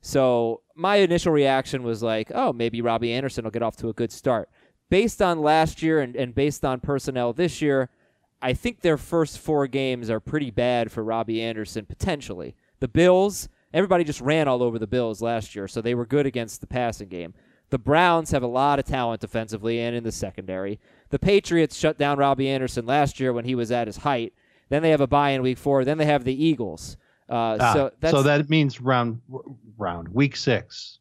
[0.00, 3.92] So my initial reaction was like, oh, maybe Robbie Anderson will get off to a
[3.92, 4.48] good start.
[4.90, 7.88] Based on last year and, and based on personnel this year,
[8.42, 12.54] I think their first four games are pretty bad for Robbie Anderson, potentially.
[12.80, 16.26] The Bills, everybody just ran all over the Bills last year, so they were good
[16.26, 17.34] against the passing game.
[17.70, 20.78] The Browns have a lot of talent defensively and in the secondary.
[21.10, 24.34] The Patriots shut down Robbie Anderson last year when he was at his height.
[24.68, 25.84] Then they have a bye in week four.
[25.84, 26.96] Then they have the Eagles.
[27.28, 29.20] Uh, Ah, so that's so that means round
[29.78, 30.98] round week six.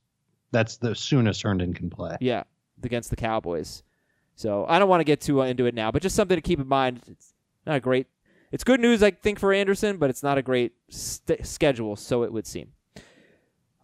[0.51, 2.15] That's the soonest Herndon can play.
[2.21, 2.43] Yeah,
[2.83, 3.83] against the Cowboys.
[4.35, 6.41] So I don't want to get too uh, into it now, but just something to
[6.41, 7.01] keep in mind.
[7.65, 8.07] Not a great.
[8.51, 12.23] It's good news, I think, for Anderson, but it's not a great st- schedule, so
[12.23, 12.73] it would seem.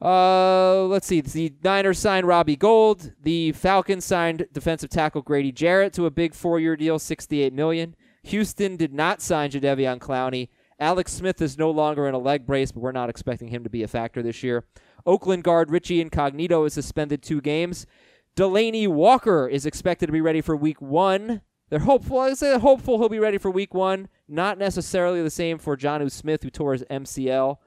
[0.01, 1.21] Uh, let's see.
[1.21, 3.13] The Niners signed Robbie Gould.
[3.21, 7.95] The Falcons signed defensive tackle Grady Jarrett to a big four-year deal, sixty-eight million.
[8.23, 10.49] Houston did not sign Jadeveon Clowney.
[10.79, 13.69] Alex Smith is no longer in a leg brace, but we're not expecting him to
[13.69, 14.65] be a factor this year.
[15.05, 17.87] Oakland guard Richie Incognito is suspended two games.
[18.35, 21.41] Delanie Walker is expected to be ready for week one.
[21.69, 22.19] They're hopeful.
[22.19, 24.07] I say hopeful he'll be ready for week one.
[24.27, 27.57] Not necessarily the same for Jonnu Smith, who tore his MCL.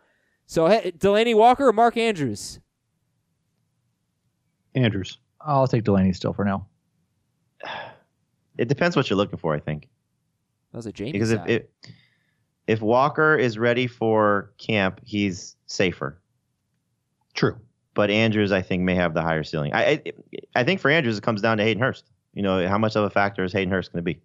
[0.47, 2.61] So hey, Delanie Walker or Mark Andrews?
[4.75, 5.19] Andrews.
[5.41, 6.67] I'll take Delanie still for now.
[8.59, 9.89] It depends what you're looking for, I think.
[10.73, 11.51] That was a Jamie Because if, side.
[11.51, 11.63] if
[12.67, 16.21] if Walker is ready for camp, he's safer.
[17.35, 17.57] True.
[17.95, 19.73] But Andrews, I think, may have the higher ceiling.
[19.73, 20.03] I I,
[20.57, 22.05] I think for Andrews, it comes down to Hayden Hurst.
[22.35, 24.21] You know, how much of a factor is Hayden Hurst going to be?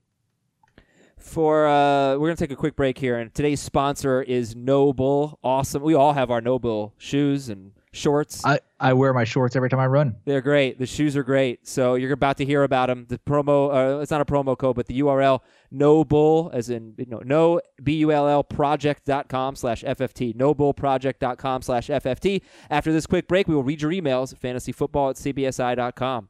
[1.18, 5.39] for uh, we're gonna take a quick break here, and today's sponsor is NOBULL.
[5.44, 5.82] Awesome.
[5.82, 8.46] We all have our NOBULL shoes and shorts.
[8.46, 10.15] I, I wear my shorts every time I run.
[10.26, 10.78] They're great.
[10.78, 11.68] The shoes are great.
[11.68, 13.06] So you're about to hear about them.
[13.08, 15.39] The promo, uh, it's not a promo code, but the URL
[15.72, 22.41] noble, as in, you know, no, B-U-L-L project.com slash FFT, nobullproject.com slash FFT.
[22.70, 26.30] After this quick break, we will read your emails at fantasyfootball at cbsi.com.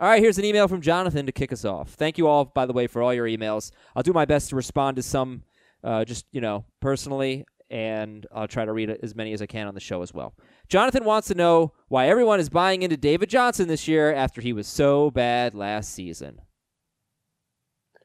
[0.00, 1.90] All right, here's an email from Jonathan to kick us off.
[1.90, 3.70] Thank you all, by the way, for all your emails.
[3.94, 5.42] I'll do my best to respond to some,
[5.84, 9.68] uh, just you know, personally, and I'll try to read as many as I can
[9.68, 10.32] on the show as well.
[10.70, 14.54] Jonathan wants to know why everyone is buying into David Johnson this year after he
[14.54, 16.40] was so bad last season.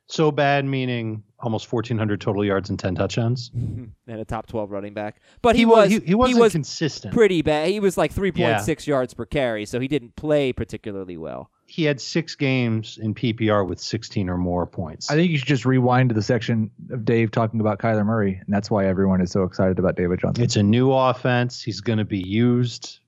[0.08, 3.50] So bad, meaning almost 1,400 total yards and 10 touchdowns.
[3.56, 5.20] and a top 12 running back.
[5.42, 7.14] But he, He was was- he- he wasn't was consistent.
[7.14, 7.70] Pretty bad.
[7.70, 11.50] He was like 3.6 yards per carry, so he didn't play particularly well.
[11.68, 15.10] He had six games in PPR with 16 or more points.
[15.10, 18.40] I think you should just rewind to the section of Dave talking about Kyler Murray,
[18.46, 20.44] and that's why everyone is so excited about David Johnson.
[20.44, 21.64] it's a new offense.
[21.64, 23.00] He's going to be used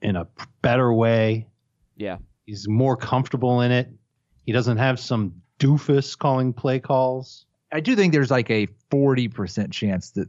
[0.00, 0.26] in a
[0.62, 1.46] better way.
[1.98, 2.16] Yeah.
[2.46, 3.90] He's more comfortable in it.
[4.46, 7.46] He doesn't have some doofus calling play calls.
[7.72, 10.28] I do think there's like a 40% chance that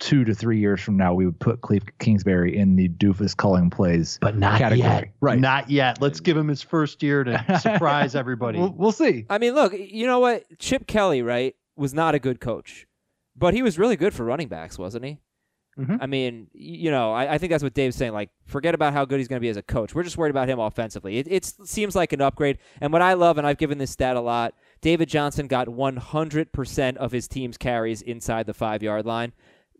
[0.00, 3.70] two to three years from now we would put Kliff Kingsbury in the doofus calling
[3.70, 4.80] plays But not category.
[4.88, 5.08] yet.
[5.20, 5.38] Right.
[5.38, 6.00] Not yet.
[6.00, 8.58] Let's give him his first year to surprise everybody.
[8.58, 9.24] We'll, we'll see.
[9.30, 10.44] I mean, look, you know what?
[10.58, 12.86] Chip Kelly, right, was not a good coach,
[13.36, 15.20] but he was really good for running backs, wasn't he?
[15.78, 15.98] Mhm.
[16.00, 18.12] I mean, you know, I, I think that's what Dave's saying.
[18.12, 19.94] Like, forget about how good he's going to be as a coach.
[19.94, 21.18] We're just worried about him offensively.
[21.18, 22.58] It, it seems like an upgrade.
[22.80, 26.96] And what I love, and I've given this stat a lot, David Johnson got 100%
[26.96, 29.32] of his team's carries inside the five yard line.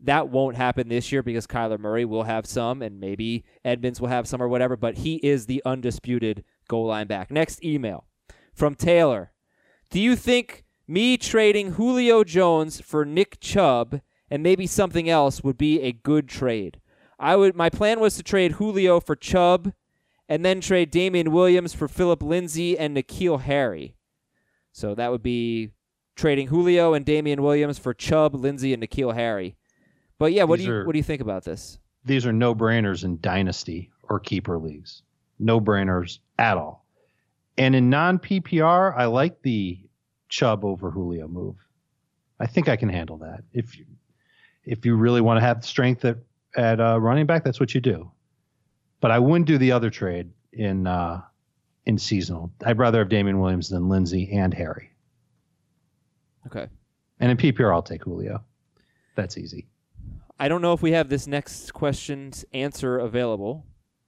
[0.03, 4.09] That won't happen this year because Kyler Murray will have some, and maybe Edmonds will
[4.09, 7.31] have some or whatever, but he is the undisputed goal line back.
[7.31, 8.05] Next email
[8.53, 9.33] from Taylor.
[9.91, 14.01] Do you think me trading Julio Jones for Nick Chubb
[14.35, 16.81] and maybe something else would be a good trade?
[17.21, 19.73] I would my plan was to trade Julio for Chubb
[20.29, 23.95] and then trade Damien Williams for Philip Lindsay and N'Keal Harry.
[24.73, 25.71] So that would be
[26.17, 29.55] trading Julio and Damien Williams for Chubb, Lindsay, and N'Keal Harry.
[30.19, 31.79] But yeah, what These do you are- what do you think about this?
[32.05, 35.03] These are no brainers in dynasty or keeper leagues.
[35.39, 36.85] No brainers at all.
[37.57, 39.79] And in non PPR, I like the
[40.29, 41.57] Chubb over Julio move.
[42.41, 43.45] I think I can handle that.
[43.53, 43.87] If you
[44.65, 46.19] if you really want to have strength at
[46.57, 48.11] at uh, running back, that's what you do.
[49.01, 51.23] But I wouldn't do the other trade in uh,
[51.87, 52.53] in seasonal.
[52.65, 54.91] I'd rather have Damien Williams than Lindsay and Harry.
[56.47, 56.69] Okay.
[57.21, 58.43] And in PPR, I'll take Julio.
[59.15, 59.67] That's easy.
[60.39, 63.65] I don't know if we have this next question's answer available,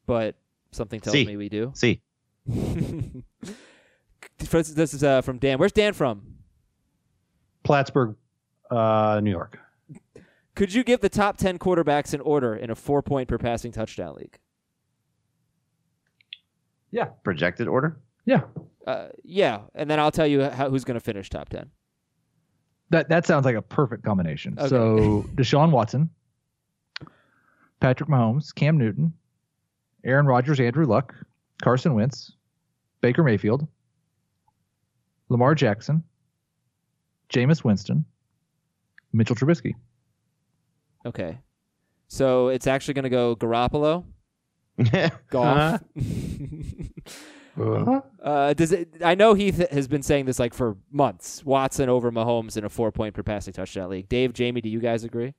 [0.07, 0.35] but
[0.73, 1.25] something tells See.
[1.25, 1.73] me we do.
[1.75, 2.03] See,
[4.39, 5.59] this is uh, from Dan.
[5.59, 6.23] Where's Dan from?
[7.63, 8.17] Plattsburgh,
[8.71, 9.59] uh, New York.
[10.57, 13.71] Could you give the top 10 quarterbacks in order in a four point per passing
[13.71, 14.39] touchdown league?
[16.91, 17.05] Yeah.
[17.23, 18.01] projected order.
[18.25, 18.41] Yeah.
[18.87, 21.71] Uh, yeah, and then I'll tell you how, who's going to finish top 10.
[22.91, 24.57] That that sounds like a perfect combination.
[24.59, 24.69] Okay.
[24.69, 26.09] So Deshaun Watson,
[27.81, 29.13] Patrick Mahomes, Cam Newton,
[30.05, 31.13] Aaron Rodgers, Andrew Luck,
[31.63, 32.33] Carson Wentz,
[33.01, 33.67] Baker Mayfield,
[35.29, 36.05] Lamar Jackson,
[37.29, 38.05] Jameis Winston,
[39.13, 39.75] Mitchell Trubisky.
[41.07, 41.39] Okay.
[42.09, 44.05] So it's actually going to go Garoppolo,
[45.31, 45.83] Goff.
[47.59, 48.89] Uh, uh, does it?
[49.05, 51.45] I know Heath has been saying this like for months.
[51.45, 54.09] Watson over Mahomes in a four point per passing touchdown league.
[54.09, 55.35] Dave, Jamie, do you guys agree?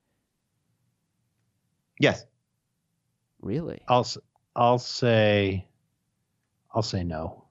[2.00, 2.26] yes.
[3.42, 3.82] Really?
[3.88, 4.18] I'll s-
[4.56, 5.68] I'll say
[6.74, 7.46] I'll say no.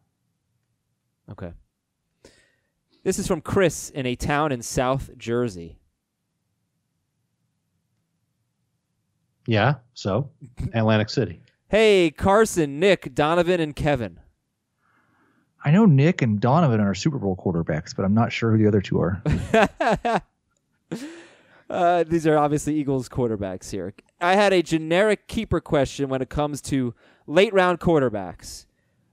[1.30, 1.52] Okay.
[3.04, 5.78] This is from Chris in a town in South Jersey.
[9.46, 9.74] Yeah.
[9.94, 10.30] So
[10.74, 11.40] Atlantic City.
[11.68, 14.20] Hey, Carson, Nick, Donovan, and Kevin.
[15.64, 18.68] I know Nick and Donovan are Super Bowl quarterbacks, but I'm not sure who the
[18.68, 20.22] other two are.
[21.68, 23.92] Uh, these are obviously Eagles quarterbacks here.
[24.20, 26.94] I had a generic keeper question when it comes to
[27.26, 28.66] late round quarterbacks.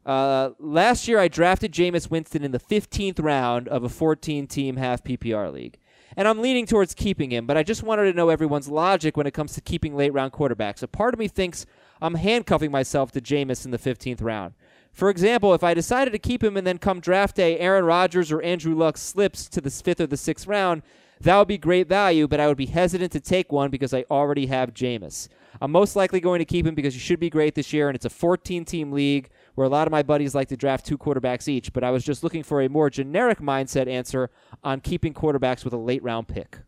[0.06, 4.76] Uh, last year, I drafted Jameis Winston in the 15th round of a 14 team
[4.76, 5.80] half PPR league.
[6.16, 9.28] And I'm leaning towards keeping him, but I just wanted to know everyone's logic when
[9.28, 10.84] it comes to keeping late round quarterbacks.
[10.84, 11.66] A part of me thinks
[12.02, 14.54] I'm handcuffing myself to Jameis in the 15th round.
[14.92, 18.32] For example, if I decided to keep him and then come draft day, Aaron Rodgers
[18.32, 20.84] or Andrew Luck slips to the fifth or the sixth round,
[21.22, 24.06] that would be great value, but I would be hesitant to take one because I
[24.12, 25.30] already have Jameis.
[25.62, 27.96] I'm most likely going to keep him because he should be great this year, and
[27.96, 30.98] it's a 14 team league where a lot of my buddies like to draft two
[30.98, 34.30] quarterbacks each, but I was just looking for a more generic mindset answer
[34.64, 36.60] on keeping quarterbacks with a late round pick.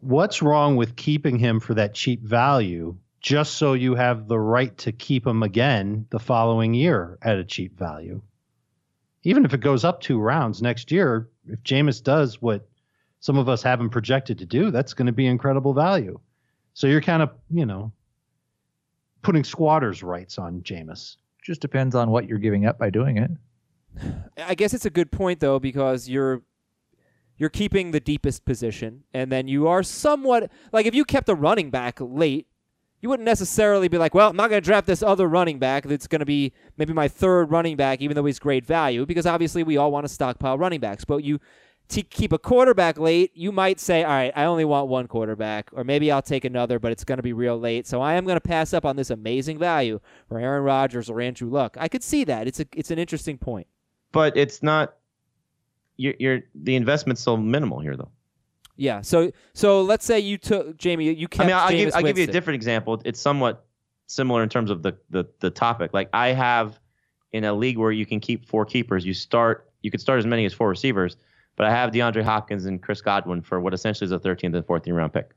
[0.00, 4.76] What's wrong with keeping him for that cheap value just so you have the right
[4.78, 8.20] to keep him again the following year at a cheap value?
[9.22, 12.68] Even if it goes up two rounds next year, if Jameis does what
[13.20, 16.20] some of us have him projected to do, that's going to be incredible value.
[16.74, 17.90] So you're kind of, you know,
[19.22, 21.16] putting squatters' rights on Jameis.
[21.44, 23.30] Just depends on what you're giving up by doing it.
[24.38, 26.42] I guess it's a good point though because you're
[27.36, 31.34] you're keeping the deepest position and then you are somewhat like if you kept a
[31.34, 32.46] running back late
[33.00, 35.84] you wouldn't necessarily be like well i'm not going to draft this other running back
[35.84, 39.26] that's going to be maybe my third running back even though he's great value because
[39.26, 41.40] obviously we all want to stockpile running backs but you
[41.88, 45.68] to keep a quarterback late you might say all right i only want one quarterback
[45.72, 48.24] or maybe i'll take another but it's going to be real late so i am
[48.24, 51.86] going to pass up on this amazing value for aaron rodgers or andrew luck i
[51.86, 53.66] could see that it's a it's an interesting point
[54.12, 54.94] But it's not.
[55.96, 58.10] You're, you're the investment's so minimal here, though.
[58.76, 59.00] Yeah.
[59.02, 61.12] So so let's say you took Jamie.
[61.12, 61.42] You kept.
[61.42, 63.02] I mean, I'll, give, I'll give you a different example.
[63.04, 63.66] It's somewhat
[64.06, 65.92] similar in terms of the, the the topic.
[65.92, 66.78] Like I have
[67.32, 69.04] in a league where you can keep four keepers.
[69.04, 69.68] You start.
[69.82, 71.16] You could start as many as four receivers,
[71.56, 74.66] but I have DeAndre Hopkins and Chris Godwin for what essentially is a 13th and
[74.66, 75.30] 14th round pick.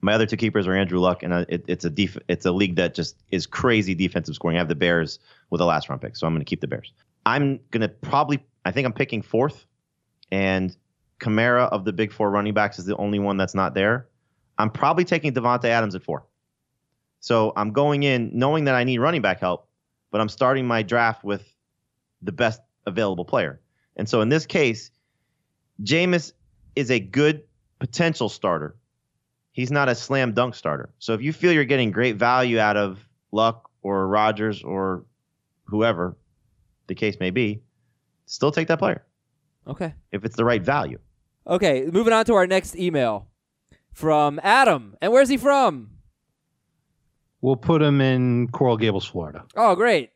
[0.00, 2.52] My other two keepers are Andrew Luck, and uh, it, it's a def- it's a
[2.52, 4.56] league that just is crazy defensive scoring.
[4.56, 6.66] I have the Bears with a last round pick, so I'm going to keep the
[6.66, 6.92] Bears.
[7.24, 8.44] I'm going to probably.
[8.66, 9.64] I think I'm picking fourth,
[10.30, 10.76] and
[11.20, 14.08] Kamara of the big four running backs is the only one that's not there.
[14.58, 16.26] I'm probably taking Davante Adams at four.
[17.20, 19.68] So I'm going in knowing that I need running back help,
[20.10, 21.50] but I'm starting my draft with
[22.20, 23.60] the best available player.
[23.96, 24.90] And so in this case,
[25.82, 26.32] Jameis
[26.76, 27.42] is a good
[27.78, 28.76] potential starter.
[29.52, 30.90] He's not a slam dunk starter.
[30.98, 32.98] So if you feel you're getting great value out of
[33.32, 35.04] Luck or Rodgers or
[35.64, 36.16] whoever
[36.86, 37.62] the case may be,
[38.26, 39.04] still take that player
[39.66, 39.94] Okay.
[40.12, 40.98] if it's the right value.
[41.46, 41.86] Okay.
[41.92, 43.28] Moving on to our next email
[43.92, 44.96] from Adam.
[45.00, 45.90] And where's he from?
[47.40, 49.44] We'll put him in Coral Gables, Florida.
[49.54, 50.10] Oh, great.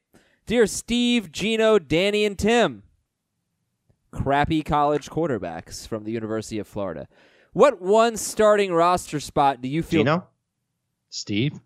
[0.46, 2.82] Dear Steve, Gino, Danny, and Tim.
[4.10, 7.08] Crappy college quarterbacks from the University of Florida.
[7.52, 10.26] What one starting roster spot do you feel Gino?
[11.10, 11.60] Steve?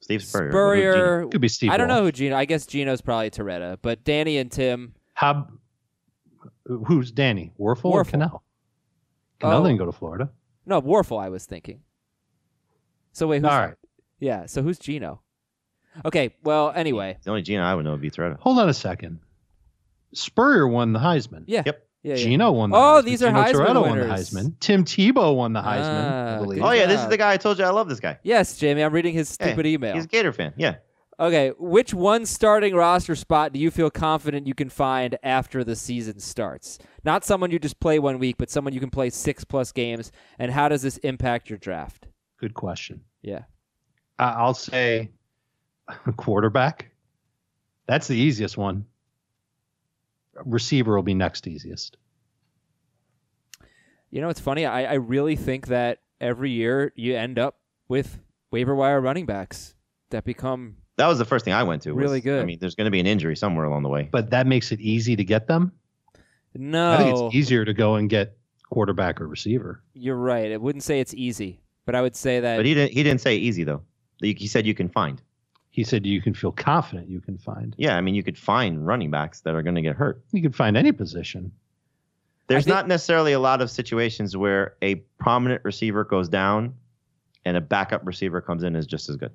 [0.00, 0.50] Steve Spurrier.
[0.50, 1.26] Spurrier?
[1.28, 1.70] Could be Steve.
[1.70, 2.36] I don't know who Gino.
[2.36, 4.94] I guess Gino's probably Torretta, but Danny and Tim.
[5.14, 5.48] How?
[6.64, 7.52] Who's Danny?
[7.58, 8.10] Wuerffel, or Wuerffel.
[8.10, 8.40] Kanell?
[9.40, 9.64] Kanell Oh.
[9.64, 10.30] didn't go to Florida.
[10.66, 11.20] No, Wuerffel.
[11.22, 11.80] I was thinking.
[13.12, 13.74] So wait, who's, All right.
[14.20, 14.46] Yeah.
[14.46, 15.20] So who's Gino?
[16.04, 16.34] Okay.
[16.44, 17.18] Well, anyway.
[17.24, 18.38] The only Gino I would know would be Torretta.
[18.40, 19.20] Hold on a second.
[20.14, 21.44] Spurrier won the Heisman.
[21.46, 21.62] Yeah.
[21.66, 21.86] Yep.
[22.02, 22.14] Yeah.
[22.14, 22.24] yeah.
[22.24, 22.80] Gino won the Heisman.
[22.80, 23.04] Oh, Heisman.
[23.04, 24.30] these are Gino Heisman Torretta won the winners.
[24.30, 24.54] Heisman.
[24.60, 26.62] Tim Tebow won the Heisman, Ah, I believe.
[26.62, 28.18] Oh yeah, this is the guy I told you I love this guy.
[28.22, 28.82] Yes, Jamie.
[28.82, 29.94] I'm reading his Hey, stupid email.
[29.94, 30.54] He's a Gator fan.
[30.56, 30.76] Yeah.
[31.18, 35.76] Okay, which one starting roster spot do you feel confident you can find after the
[35.76, 36.78] season starts?
[37.04, 40.12] Not someone you just play one week, but someone you can play six plus games.
[40.38, 42.06] And how does this impact your draft?
[42.38, 43.02] Good question.
[43.20, 43.42] Yeah.
[44.18, 45.10] I- I'll say
[46.16, 46.90] quarterback.
[47.86, 48.86] That's the easiest one.
[50.44, 51.96] Receiver will be next easiest.
[54.10, 54.66] You know, it's funny.
[54.66, 58.18] I, I really think that every year you end up with
[58.50, 59.74] waiver wire running backs
[60.10, 60.76] that become.
[60.96, 61.92] That was the first thing I went to.
[61.92, 62.42] was- Really good.
[62.42, 64.08] I mean, there's going to be an injury somewhere along the way.
[64.10, 65.72] But that makes it easy to get them.
[66.54, 68.36] No, I think it's easier to go and get
[68.68, 69.82] quarterback or receiver.
[69.94, 70.50] you're right.
[70.52, 72.56] I wouldn't say it's easy, but I would say that.
[72.56, 72.92] But he didn't.
[72.92, 73.82] He didn't say easy though.
[74.20, 75.22] He he said you can find.
[75.80, 77.74] He said you can feel confident you can find.
[77.78, 80.22] Yeah, I mean, you could find running backs that are going to get hurt.
[80.30, 81.52] You could find any position.
[82.48, 86.74] There's think- not necessarily a lot of situations where a prominent receiver goes down
[87.46, 89.32] and a backup receiver comes in is just as good.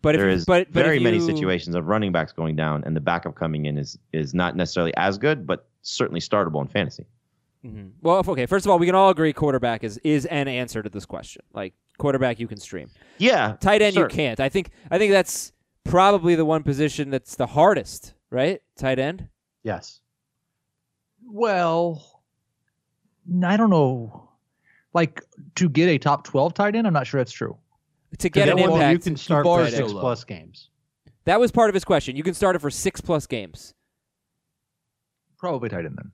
[0.00, 2.82] but if, there is but, but very if many situations of running backs going down
[2.86, 6.68] and the backup coming in is is not necessarily as good, but certainly startable in
[6.68, 7.04] fantasy.
[7.66, 7.90] Mhm.
[8.00, 8.46] Well, okay.
[8.46, 11.42] First of all, we can all agree quarterback is is an answer to this question.
[11.52, 12.88] Like quarterback, you can stream.
[13.18, 14.04] Yeah, Tight end, sure.
[14.04, 14.40] you can't.
[14.40, 14.70] I think.
[14.90, 15.52] I think that's
[15.88, 18.14] probably the one position that's the hardest.
[18.30, 18.60] Right?
[18.76, 19.28] Tight end.
[19.62, 20.00] Yes.
[21.24, 22.22] Well,
[23.44, 24.30] I don't know.
[24.92, 25.22] Like
[25.56, 27.56] to get a top 12 tight end, I'm not sure that's true.
[28.18, 30.70] To get an well, impact, you can start for six so plus games.
[31.24, 32.16] that was part of his question.
[32.16, 33.74] You can start it for six plus games.
[35.38, 36.12] Probably tight end then.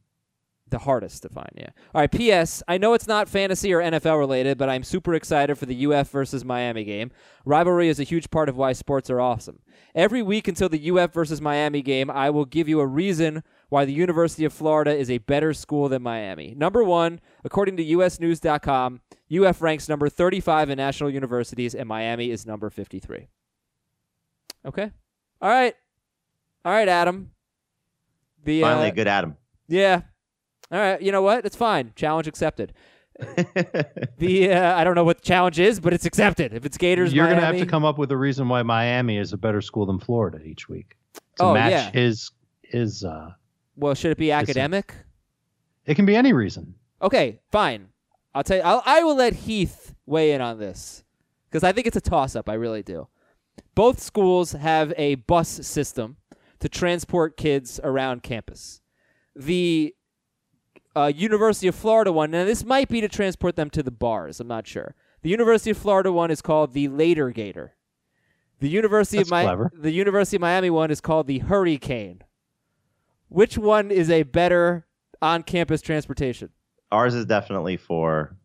[0.73, 1.69] The hardest to find, yeah.
[1.95, 2.63] All right, P.S.
[2.67, 6.09] I know it's not fantasy or NFL related, but I'm super excited for the UF
[6.09, 7.11] versus Miami game.
[7.45, 9.59] Rivalry is a huge part of why sports are awesome.
[9.95, 13.85] Every week until the UF versus Miami game, I will give you a reason why
[13.85, 16.55] the University of Florida is a better school than Miami.
[16.57, 22.47] Number one, according to USNews.com, UF ranks number 35 in national universities, and Miami is
[22.47, 23.29] number 53.
[24.65, 24.91] Okay.
[25.43, 25.75] All right.
[26.65, 27.33] All right, Adam.
[28.43, 29.37] The, Finally, uh, a good Adam.
[29.69, 30.01] yeah.
[30.73, 31.01] All right.
[31.03, 31.45] You know what?
[31.47, 31.93] It's fine.
[31.97, 32.73] Challenge accepted.
[34.19, 36.55] The uh, I don't know what the challenge is, but it's accepted.
[36.55, 39.19] If it's Gators, You're going to have to come up with a reason why Miami
[39.19, 40.97] is a better school than Florida each week
[41.37, 41.91] to Oh, match yeah.
[41.91, 42.31] his
[42.63, 43.05] his.
[43.05, 43.31] uh
[43.77, 44.95] Well, should it be academic?
[45.87, 46.75] It can be any reason.
[47.01, 47.89] Okay, fine.
[48.35, 48.63] I'll tell you.
[48.63, 51.05] I'll, I will let Heath weigh in on this
[51.51, 52.49] because I think it's a toss-up.
[52.49, 53.09] I really do.
[53.75, 56.17] Both schools have a bus system
[56.61, 58.81] to transport kids around campus.
[59.35, 59.95] The
[60.95, 64.41] uh, University of Florida one, now this might be to transport them to the bars.
[64.41, 64.95] I'm not sure.
[65.23, 67.75] The University of Florida one is called the Later Gator.
[68.61, 69.73] The University That's of Mi- clever.
[69.75, 72.23] the University of Miami one is called the Hurricane.
[73.29, 74.87] Which one is a better
[75.21, 76.51] on-campus transportation?
[76.91, 78.37] Ours is definitely for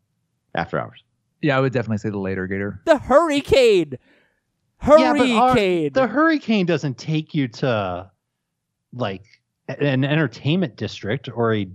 [0.54, 1.02] after hours.
[1.42, 2.80] Yeah, I would definitely say the later Gator.
[2.86, 3.98] The Hurricane.
[4.86, 5.16] Yeah, our-
[5.50, 5.92] Hurricane.
[5.92, 8.10] the hurricane doesn't take you to
[8.92, 9.24] like
[9.68, 11.68] an entertainment district or a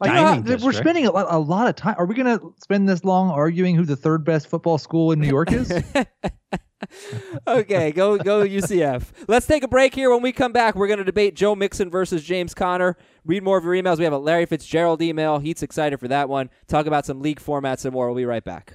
[0.00, 1.96] Like, dining uh, we're spending a lot, a lot of time.
[1.98, 5.20] Are we going to spend this long arguing who the third best football school in
[5.20, 5.72] New York is?
[7.48, 9.10] okay, go go UCF.
[9.26, 10.10] Let's take a break here.
[10.10, 12.96] When we come back, we're going to debate Joe Mixon versus James Conner.
[13.24, 13.98] Read more of your emails.
[13.98, 15.40] We have a Larry Fitzgerald email.
[15.40, 16.50] He's excited for that one.
[16.68, 18.06] Talk about some league formats and more.
[18.06, 18.74] We'll be right back.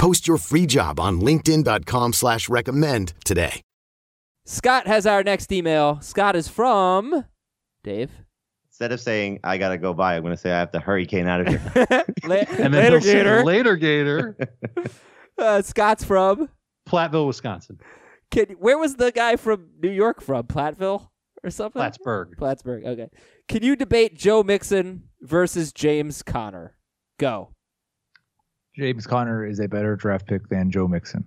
[0.00, 3.60] Post your free job on linkedin.com slash recommend today.
[4.46, 6.00] Scott has our next email.
[6.00, 7.26] Scott is from
[7.84, 8.10] Dave.
[8.70, 11.42] Instead of saying I gotta go by, I'm gonna say I have to hurricane out
[11.42, 11.62] of here.
[12.24, 13.44] La- and then later, he'll say, Gator.
[13.44, 14.38] later Gator,
[15.38, 16.48] Uh, Scott's from.
[16.88, 17.78] Platteville, Wisconsin,
[18.30, 20.46] Can, where was the guy from New York from?
[20.46, 21.08] Platteville
[21.44, 21.78] or something?
[21.78, 22.38] Plattsburgh.
[22.38, 22.86] Plattsburgh.
[22.86, 23.10] Okay.
[23.48, 26.78] Can you debate Joe Mixon versus James Conner?
[27.18, 27.50] Go.
[28.76, 31.24] James Conner is a better draft pick than Joe Mixon.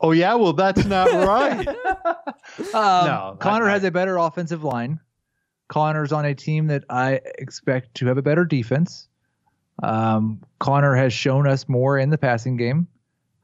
[0.00, 1.66] Oh yeah, well that's not right.
[1.68, 5.00] Um, No, Conner I- has a better offensive line.
[5.68, 9.08] Conner's on a team that I expect to have a better defense.
[9.82, 12.86] Um, Conner has shown us more in the passing game.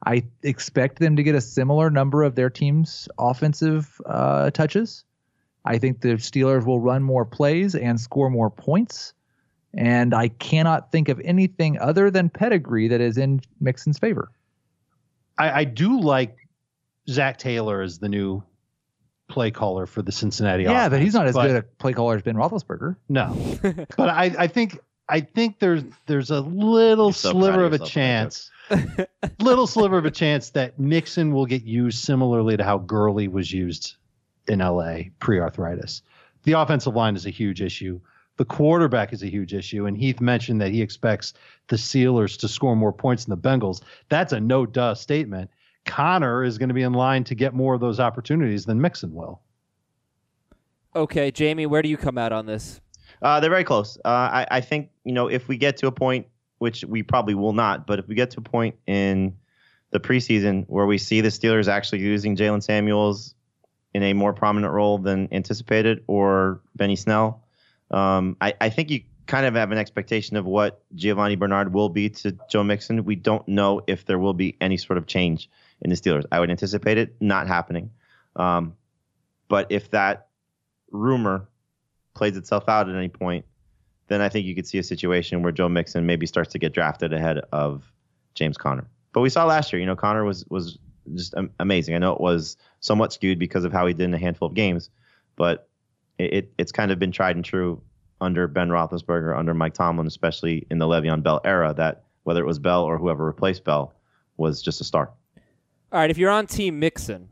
[0.05, 5.03] I expect them to get a similar number of their team's offensive uh, touches.
[5.65, 9.13] I think the Steelers will run more plays and score more points.
[9.73, 14.29] And I cannot think of anything other than pedigree that is in Mixon's favor.
[15.37, 16.37] I, I do like
[17.09, 18.43] Zac Taylor as the new
[19.29, 20.63] play caller for the Cincinnati.
[20.63, 22.97] Yeah, but he's not as offense, good a play caller as Ben Roethlisberger.
[23.07, 23.33] No,
[23.97, 27.81] but I, I think I think there's there's a little You're so sliver of of
[27.81, 28.51] a chance
[29.39, 33.51] little sliver of a chance that Mixon will get used similarly to how Gurley was
[33.51, 33.95] used
[34.47, 36.01] in LA pre-arthritis.
[36.43, 37.99] The offensive line is a huge issue.
[38.37, 41.33] The quarterback is a huge issue, and Heath mentioned that he expects
[41.67, 43.81] the Steelers to score more points than the Bengals.
[44.09, 45.51] That's a no duh statement.
[45.85, 49.13] Conner is going to be in line to get more of those opportunities than Mixon
[49.13, 49.41] will.
[50.95, 52.81] Okay, Jamie, where do you come out on this?
[53.21, 53.97] Uh, they're very close.
[54.03, 56.27] Uh, I, I think you know if we get to a point,
[56.59, 59.35] which we probably will not, but if we get to a point in
[59.91, 63.35] the preseason where we see the Steelers actually using Jaylen Samuels
[63.93, 67.43] in a more prominent role than anticipated, or Benny Snell,
[67.91, 71.89] um, I, I think you kind of have an expectation of what Giovanni Bernard will
[71.89, 73.05] be to Joe Mixon.
[73.05, 75.49] We don't know if there will be any sort of change
[75.81, 76.25] in the Steelers.
[76.31, 77.91] I would anticipate it not happening.
[78.35, 78.75] Um,
[79.47, 80.27] but if that
[80.91, 81.47] rumor
[82.13, 83.45] plays itself out at any point,
[84.07, 86.73] then I think you could see a situation where Joe Mixon maybe starts to get
[86.73, 87.83] drafted ahead of
[88.35, 88.87] James Conner.
[89.13, 90.77] But we saw last year, you know, Conner was was
[91.13, 91.95] just amazing.
[91.95, 94.53] I know it was somewhat skewed because of how he did in a handful of
[94.53, 94.89] games,
[95.35, 95.69] but
[96.21, 97.81] it, it it's kind of been tried and true
[98.19, 102.45] under Ben Roethlisberger, under Mike Tomlin, especially in the Le'Veon Bell era, that whether it
[102.45, 103.93] was Bell or whoever replaced Bell
[104.37, 105.11] was just a star.
[105.91, 107.29] All right, if you're on Team Mixon,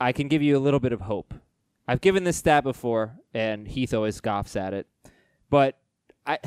[0.00, 1.34] I can give you a little bit of hope.
[1.86, 4.86] I've given this stat before, and Heath always scoffs at it,
[5.48, 5.78] but
[6.26, 6.38] I.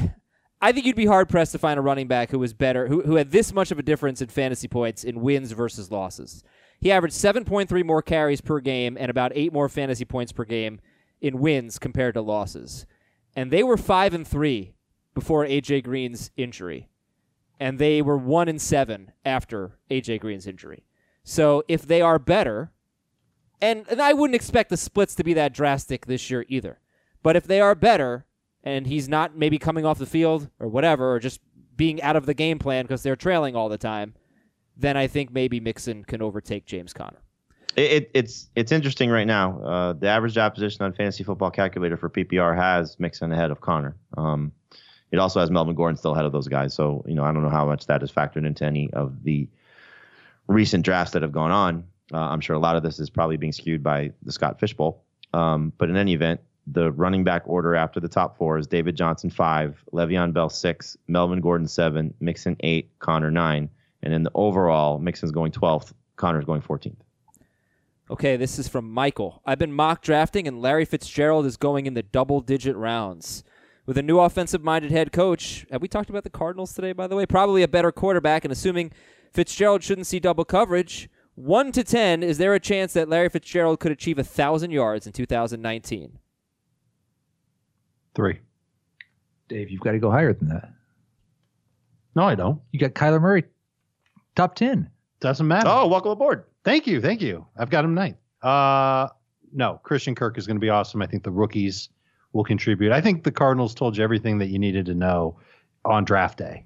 [0.62, 3.02] I think you'd be hard pressed to find a running back who was better, who,
[3.02, 6.42] who had this much of a difference in fantasy points in wins versus losses.
[6.80, 10.80] He averaged 7.3 more carries per game and about eight more fantasy points per game
[11.24, 12.86] in wins compared to losses.
[13.36, 14.76] And they were 5 and 3
[15.16, 16.90] before AJ Green's injury.
[17.60, 20.86] And they were 1 and 7 after AJ Green's injury.
[21.24, 22.72] So if they are better,
[23.62, 26.82] and, and I wouldn't expect the splits to be that drastic this year either.
[27.24, 28.26] But if they are better,
[28.62, 31.40] and he's not maybe coming off the field or whatever, or just
[31.78, 34.14] being out of the game plan because they're trailing all the time,
[34.76, 37.23] then I think maybe Mixon can overtake James Conner.
[37.76, 39.60] It, it, it's it's interesting right now.
[39.62, 43.62] Uh, the average job position on Fantasy Football Calculator for PPR has Mixon ahead of
[43.62, 43.96] Conner.
[44.16, 44.52] Um,
[45.12, 46.74] it also has Melvin Gordon still ahead of those guys.
[46.74, 49.48] So you know I don't know how much that is factored into any of the
[50.48, 51.84] recent drafts that have gone on.
[52.14, 55.04] Uh, I'm sure a lot of this is probably being skewed by the Scott Fishbowl.
[55.34, 58.96] Um, but in any event, the running back order after the top four is David
[58.96, 63.70] Johnson five, Le'Veon Bell six, Melvin Gordon seven, Mixon eight, Conner nine,
[64.04, 66.98] and in the overall, Mixon's going 12th, Conner's going 14th.
[68.14, 69.42] Okay, this is from Michael.
[69.44, 73.44] I've been mock drafting, and Larry Fitzgerald is going in the double digit rounds.
[73.88, 77.08] With a new offensive minded head coach, have we talked about the Cardinals today, by
[77.08, 77.26] the way?
[77.26, 78.92] Probably a better quarterback, and assuming
[79.32, 83.80] Fitzgerald shouldn't see double coverage, 1 to 10, is there a chance that Larry Fitzgerald
[83.80, 86.20] could achieve 1,000 yards in 2019?
[88.14, 88.42] Three.
[89.48, 90.72] Dave, you've got to go higher than that.
[92.16, 92.62] No, I don't.
[92.72, 93.46] You got Kyler Murray,
[94.36, 94.92] top 10.
[95.20, 95.68] Doesn't matter.
[95.68, 96.44] Oh, welcome aboard.
[96.64, 97.02] Thank you.
[97.02, 97.46] Thank you.
[97.58, 98.18] I've got him ninth.
[98.42, 99.10] Uh,
[99.52, 101.02] no, Christian Kirk is going to be awesome.
[101.02, 101.90] I think the rookies
[102.32, 102.92] will contribute.
[102.92, 105.38] I think the Cardinals told you everything that you needed to know
[105.86, 106.66] on draft day.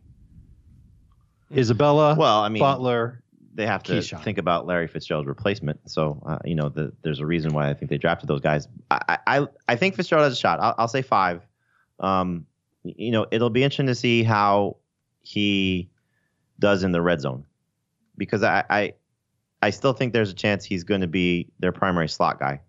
[1.55, 3.23] Isabella, well, I mean, Butler,
[3.53, 4.21] they have to KeeSean.
[4.23, 5.89] think about Larry Fitzgerald's replacement.
[5.89, 8.67] So, uh, you know, the, there's a reason why I think they drafted those guys.
[8.91, 10.59] I, I, I think Fitzgerald has a shot.
[10.59, 11.45] I'll, I'll say five.
[11.99, 12.45] Um,
[12.83, 14.77] you know, it'll be interesting to see how
[15.21, 15.89] he
[16.59, 17.45] does in the red zone
[18.17, 18.93] because I, I,
[19.61, 22.61] I still think there's a chance he's going to be their primary slot guy.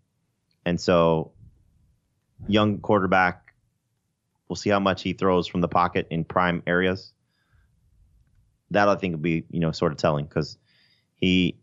[0.64, 1.32] And so,
[2.46, 3.54] young quarterback,
[4.48, 7.12] we'll see how much he throws from the pocket in prime areas.
[8.70, 10.58] That I think would be, you know, sort of telling because
[11.16, 11.58] he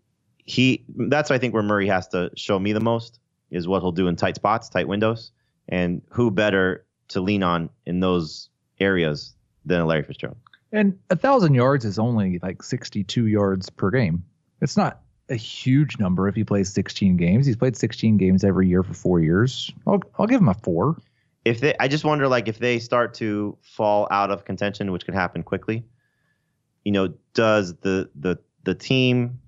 [0.45, 3.19] he that's I think where Murray has to show me the most
[3.51, 5.31] is what he'll do in tight spots, tight windows,
[5.67, 8.49] and who better to lean on in those
[8.79, 10.37] areas than Larry Fitzgerald.
[10.71, 14.23] And a thousand yards is only like 62 yards per game.
[14.61, 17.45] It's not a huge number if he plays 16 games.
[17.45, 19.71] He's played 16 games every year for four years.
[19.87, 20.97] I'll, I'll give him a four.
[21.43, 25.05] If they, I just wonder, like, if they start to fall out of contention, which
[25.05, 25.83] could happen quickly,
[26.83, 29.39] you know, does the the the team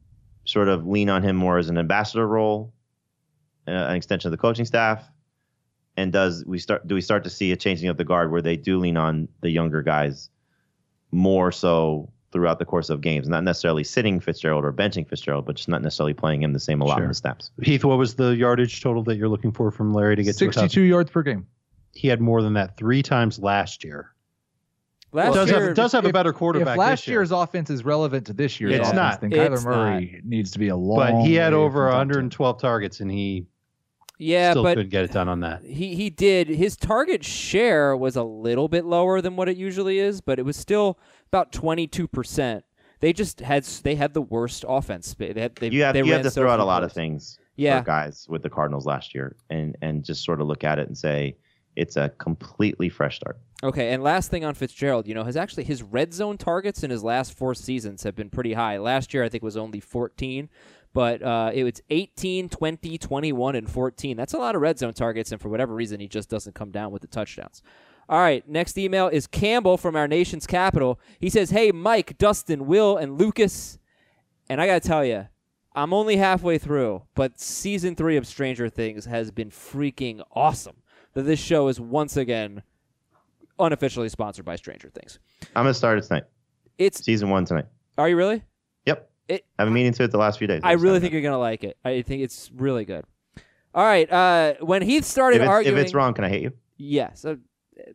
[0.45, 2.73] sort of lean on him more as an ambassador role,
[3.67, 5.03] uh, an extension of the coaching staff,
[5.95, 8.41] and does we start do we start to see a changing of the guard where
[8.41, 10.29] they do lean on the younger guys
[11.11, 15.55] more so throughout the course of games, not necessarily sitting Fitzgerald or benching Fitzgerald, but
[15.55, 17.09] just not necessarily playing him the same allotment Sure.
[17.11, 17.51] of snaps.
[17.61, 20.37] Heath, what was the yardage total that you're looking for from Larry to get to
[20.37, 21.47] 62 yards per game.
[21.93, 24.11] He had more than that three times last year.
[25.13, 26.73] Last does year, have does have a better quarterback.
[26.73, 27.19] If last this year.
[27.19, 29.21] year's offense is relevant to this year's It's offense, not.
[29.21, 30.97] then It's Kyler Murray needs to be a long.
[30.97, 33.47] but he had over 112 targets and he
[34.17, 35.63] yeah, still but couldn't get it done on that.
[35.63, 36.47] he he did.
[36.47, 40.43] His target share was a little bit lower than what it usually is, but it
[40.45, 40.97] was still
[41.27, 42.63] about twenty two percent.
[42.99, 45.13] They just had they had the worst offense.
[45.17, 46.91] They had, they, You have they you have to so throw out a lot of
[46.91, 47.79] things Yeah.
[47.79, 50.87] for guys with the Cardinals last year, and and just sort of look at it
[50.87, 51.37] and say
[51.75, 53.37] it's a completely fresh start.
[53.63, 56.89] Okay, and last thing on Fitzgerald, you know, has actually his red zone targets in
[56.89, 58.77] his last four seasons have been pretty high.
[58.79, 60.49] Last year, I think was only 14,
[60.97, 64.17] but uh, it was 18, 20, 21, and 14.
[64.17, 66.71] That's a lot of red zone targets, and for whatever reason, he just doesn't come
[66.71, 67.61] down with the touchdowns.
[68.09, 70.99] All right, next email is Campbell from our nation's capital.
[71.19, 73.77] He says, "Hey, Mike, Dustin, Will, and Lucas,
[74.49, 75.27] and I gotta tell you."
[75.75, 80.77] I'm only halfway through, but season three of Stranger Things has been freaking awesome.
[81.13, 82.63] That this show is once again
[83.59, 85.19] unofficially sponsored by Stranger Things.
[85.55, 86.23] I'm gonna start it tonight.
[86.79, 87.65] It's Season one tonight.
[87.99, 88.41] are you really?
[88.87, 89.11] Yep.
[89.27, 90.61] It, I've been meaning to it the last few days.
[90.63, 91.01] I really haven't.
[91.01, 91.77] think you're gonna like it.
[91.83, 93.05] I think it's really good.
[93.73, 94.11] All right.
[94.11, 96.51] Uh, when Heath started if it's, arguing, if it's wrong, can I hate you?
[96.77, 97.35] yes, uh,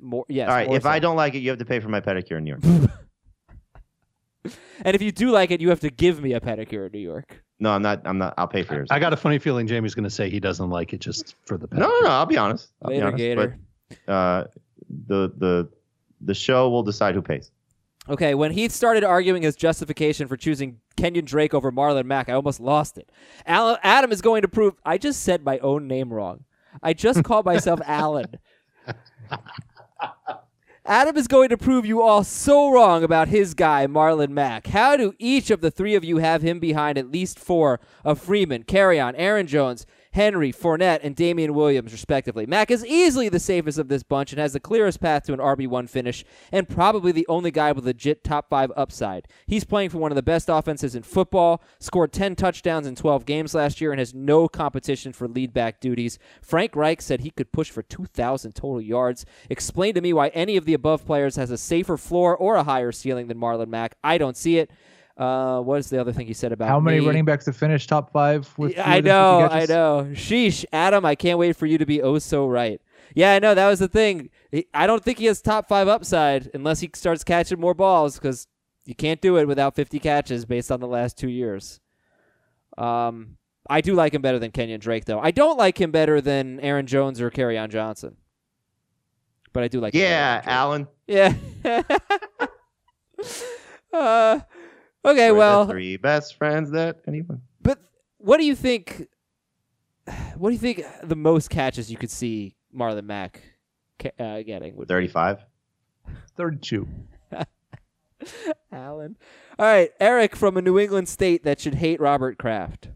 [0.00, 0.48] more yes.
[0.48, 0.70] All right.
[0.70, 0.90] If so.
[0.90, 2.90] I don't like it, you have to pay for my pedicure in New York.
[4.82, 6.98] and if you do like it, you have to give me a pedicure in New
[6.98, 7.42] York.
[7.60, 8.02] no, I'm not.
[8.04, 8.34] I'm not.
[8.36, 8.88] I'll pay for yours.
[8.90, 11.56] I got a funny feeling Jamie's going to say he doesn't like it just for
[11.56, 11.78] the pet.
[11.78, 12.10] no, no, no.
[12.10, 12.72] I'll be honest.
[12.82, 13.18] I'll Later, be honest.
[13.18, 13.58] Gator.
[14.06, 14.44] But, uh,
[15.06, 15.68] the the
[16.20, 17.50] the show will decide who pays.
[18.08, 22.34] Okay, when Heath started arguing his justification for choosing Kenyon Drake over Marlon Mack, I
[22.34, 23.10] almost lost it.
[23.44, 24.74] Adam is going to prove.
[24.84, 26.44] I just said my own name wrong.
[26.80, 28.38] I just called myself Alan.
[30.86, 34.68] Adam is going to prove you all so wrong about his guy, Marlon Mack.
[34.68, 38.20] How do each of the three of you have him behind at least four of
[38.20, 42.44] Freeman, Kerryon, Aaron Jones, Henry, Fournette, and Damien Williams, respectively?
[42.44, 45.38] Mack is easily the safest of this bunch and has the clearest path to an
[45.38, 49.26] RB1 finish, and probably the only guy with legit top five upside.
[49.46, 53.24] He's playing for one of the best offenses in football, scored 10 touchdowns in 12
[53.24, 56.18] games last year, and has no competition for lead back duties.
[56.42, 59.24] Frank Reich said he could push for 2,000 total yards.
[59.48, 62.64] Explain to me why any of the above players has a safer floor or a
[62.64, 63.96] higher ceiling than Marlon Mack.
[64.04, 64.70] I don't see it.
[65.16, 67.06] Uh, what is the other thing he said about How many me?
[67.06, 68.72] running backs have finished top five with?
[68.72, 70.10] Yeah, I fewer than 50 know, I know.
[70.14, 72.80] Sheesh, Adam, I can't wait for you to be oh so right.
[73.14, 74.30] Yeah, I know that was the thing.
[74.72, 78.46] I don't think he has top five upside unless he starts catching more balls because
[78.86, 81.80] you can't do it without 50 catches based on the last two years.
[82.78, 83.36] Um,
[83.68, 85.20] I do like him better than Kenyon Drake, though.
[85.20, 88.16] I don't like him better than Aaron Jones or Kerryon Johnson.
[89.52, 90.54] But I do like Yeah, than Drake.
[90.54, 90.88] Alan.
[91.06, 91.34] Yeah.
[93.92, 94.40] uh,
[95.04, 97.42] okay, We're the well, three best friends that anyone.
[97.60, 97.78] but
[98.18, 99.08] what do you think?
[100.36, 103.40] What do you think the most catches you could see Marlon Mack
[104.18, 104.92] uh, getting would be?
[104.94, 105.44] Thirty-five.
[106.36, 106.88] Thirty-two.
[108.72, 109.16] Alan.
[109.58, 112.88] All right, Eric from a New England state that should hate Robert Kraft.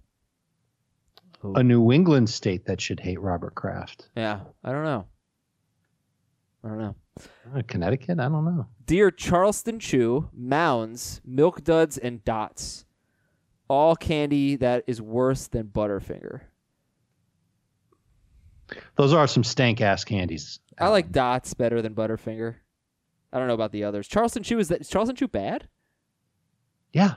[1.54, 4.08] A New England state that should hate Robert Kraft.
[4.16, 5.06] Yeah, I don't know.
[6.64, 6.94] I don't know.
[7.54, 8.18] Uh, Connecticut?
[8.18, 8.66] I don't know.
[8.84, 12.84] Dear Charleston Chew, Mounds, Milk Duds, and Dots.
[13.68, 16.42] All candy that is worse than Butterfinger.
[18.96, 20.60] Those are some stank ass candies.
[20.78, 22.56] I like Dots better than Butterfinger.
[23.32, 24.08] I don't know about the others.
[24.08, 25.68] Charleston Chew is that is Charleston Chew bad?
[26.92, 27.14] Yeah.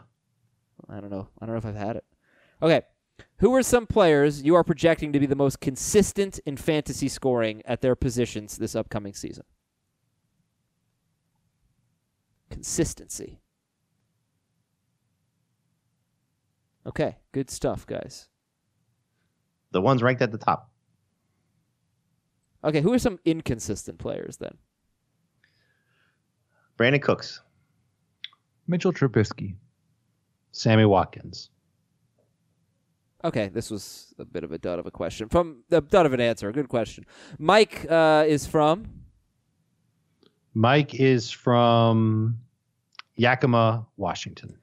[0.89, 1.27] I don't know.
[1.39, 2.05] I don't know if I've had it.
[2.61, 2.81] Okay.
[3.37, 7.61] Who are some players you are projecting to be the most consistent in fantasy scoring
[7.65, 9.43] at their positions this upcoming season?
[12.49, 13.41] Consistency.
[16.85, 18.27] Okay, good stuff, guys.
[19.71, 20.71] The ones ranked at the top.
[22.63, 24.57] Okay, who are some inconsistent players then?
[26.77, 27.41] Brandin Cooks.
[28.67, 29.55] Mitchell Trubisky.
[30.51, 31.49] Sammy Watkins.
[33.23, 35.27] Okay, this was a bit of a dud of a question.
[35.27, 36.51] From the dud of an answer.
[36.51, 37.05] Good question.
[37.37, 38.98] Mike uh, is from.
[40.59, 42.37] Mike is from
[43.15, 44.57] Yakima, Washington.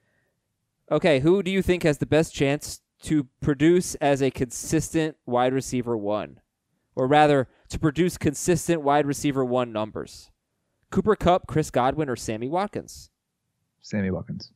[0.91, 5.55] Okay, who do you think has the best chance to produce as a consistent wide
[5.55, 6.41] receiver one?
[6.95, 10.31] Or rather, to produce consistent wide receiver one numbers?
[10.91, 13.09] Cooper Kupp, Chris Godwin, or Sammy Watkins?
[13.81, 14.51] Sammy Watkins.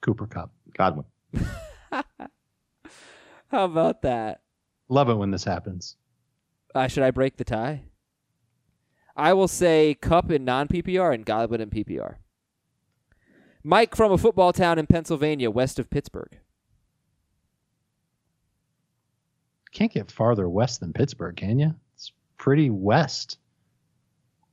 [0.00, 0.52] Cooper Kupp.
[0.78, 1.06] Godwin.
[1.90, 4.42] How about that?
[4.88, 5.96] Love it when this happens.
[6.72, 7.82] Uh, should I break the tie?
[9.16, 12.16] I will say Kupp in non PPR and Godwin in PPR.
[13.62, 16.38] Mike from a football town in Pennsylvania, west of Pittsburgh.
[19.72, 21.74] Can't get farther west than Pittsburgh, can you?
[21.94, 23.38] It's pretty west.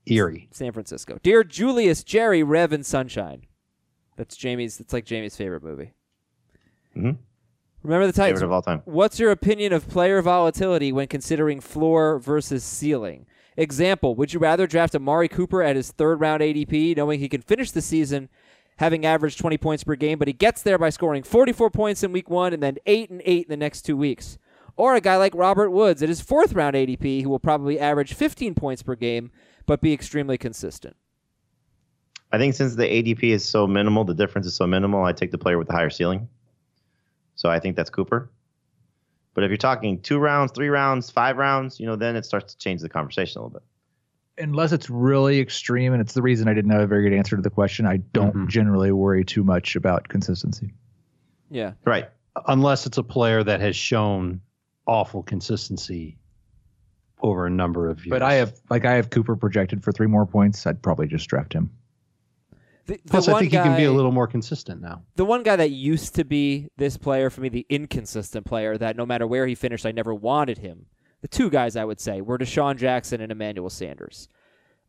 [0.08, 0.48] Erie.
[0.52, 1.20] San Francisco.
[1.22, 3.46] Dear Julius, Jerry, Rev, and Sunshine.
[4.16, 4.78] That's Jamie's.
[4.78, 5.94] That's like Jamie's favorite movie.
[6.96, 7.22] Mm-hmm.
[7.84, 8.40] Remember the Titans.
[8.40, 8.82] Favorite of all time.
[8.86, 13.26] What's your opinion of player volatility when considering floor versus ceiling?
[13.58, 17.42] Example: Would you rather draft Amari Cooper at his third round ADP, knowing he can
[17.42, 18.30] finish the season
[18.82, 22.12] having averaged 20 points per game, but he gets there by scoring 44 points in
[22.12, 24.40] week one and then 8 and 8 in the next two weeks.
[24.76, 28.16] Or a guy like Robert Woods at his fourth round ADP who will probably average
[28.16, 29.30] 15 points per game,
[29.68, 30.96] but be extremely consistent.
[32.32, 35.32] I think since the ADP is so minimal, the difference is so minimal, I take
[35.32, 36.28] the player with the higher ceiling.
[37.36, 38.32] So I think that's Cooper.
[39.34, 42.54] But if you're talking two rounds, three rounds, five rounds, you know, then it starts
[42.54, 44.44] to change the conversation a little bit.
[44.44, 47.36] Unless it's really extreme, and it's the reason I didn't have a very good answer
[47.36, 47.86] to the question.
[47.86, 48.48] I don't Mhm.
[48.50, 50.74] generally worry too much about consistency.
[51.50, 51.74] Yeah.
[51.86, 52.10] Right.
[52.48, 54.42] Unless it's a player that has shown
[54.88, 56.18] awful consistency
[57.22, 58.10] over a number of years.
[58.10, 60.66] But I have like I have Cooper projected for three more points.
[60.66, 61.70] I'd probably just draft him.
[62.86, 65.04] The, the Plus, I think he can be a little more consistent now.
[65.16, 68.98] the one guy that used to be this player for me, the inconsistent player that
[68.98, 70.88] no matter where he finished, I never wanted him.
[71.22, 74.28] The two guys I would say were DeSean Jackson and Emmanuel Sanders.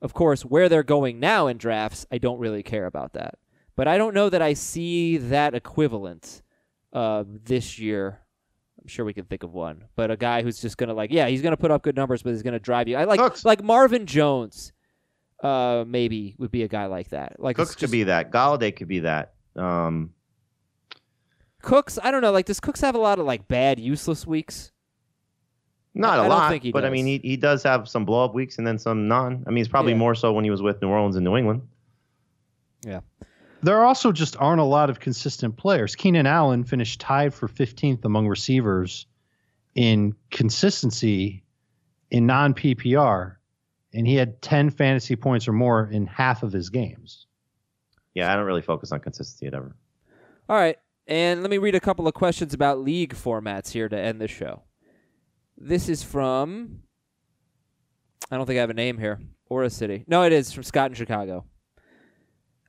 [0.01, 3.39] Of course, where they're going now in drafts, I don't really care about that.
[3.77, 6.43] But I don't know that I see that equivalent
[6.93, 8.21] uh, this year.
[8.81, 11.29] I'm sure we can think of one, but a guy who's just gonna like, yeah,
[11.29, 12.97] he's gonna put up good numbers, but he's gonna drive you.
[12.97, 14.73] I like like Marvin Jones.
[15.43, 17.37] Uh, maybe would be a guy like that.
[17.41, 18.31] Like Cooks it's could be that.
[18.31, 19.35] Golladay could be that.
[19.57, 20.11] Um,
[21.63, 21.99] Cooks.
[22.03, 22.33] I don't know.
[22.33, 24.71] Like, does Cooks have a lot of like bad, useless weeks?
[25.95, 28.07] not I a don't lot, think he but I mean, he, he does have some
[28.07, 29.45] blow up weeks and then some non.
[29.47, 29.99] I mean, it's probably Yeah.
[29.99, 31.63] more so when he was with New Orleans and New England.
[32.83, 33.01] Yeah.
[33.63, 35.95] There also just aren't a lot of consistent players.
[35.95, 39.07] Keenan Allen finished tied for 15th among receivers
[39.75, 41.45] in consistency
[42.11, 43.37] in non PPR,
[43.95, 47.27] and he had 10 fantasy points or more in half of his games.
[48.15, 49.75] Yeah, I don't really focus on consistency at ever.
[50.49, 50.79] All right.
[51.07, 54.29] And let me read a couple of questions about league formats here to end the
[54.29, 54.63] show.
[55.57, 56.83] This is from,
[58.31, 60.05] I don't think I have a name here, or a city.
[60.07, 61.45] No, it is from Scott in Chicago.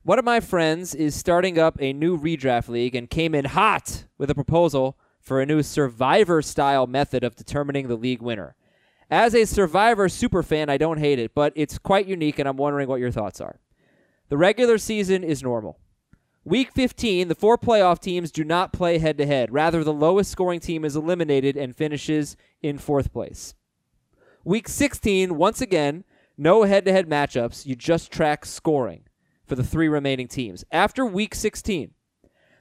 [0.03, 4.05] One of my friends is starting up a new redraft league and came in hot
[4.17, 8.55] with a proposal for a new survivor style method of determining the league winner.
[9.13, 12.57] As a survivor super fan, I don't hate it, but it's quite unique and I'm
[12.57, 13.59] wondering what your thoughts are.
[14.29, 15.77] The regular season is normal.
[16.43, 19.53] Week 15, the four playoff teams do not play head to head.
[19.53, 23.53] Rather, the lowest scoring team is eliminated and finishes in fourth place.
[24.43, 26.05] Week 16, once again,
[26.35, 27.67] no head to head matchups.
[27.67, 29.03] You just track scoring
[29.45, 30.65] for the three remaining teams.
[30.71, 31.91] After week 16,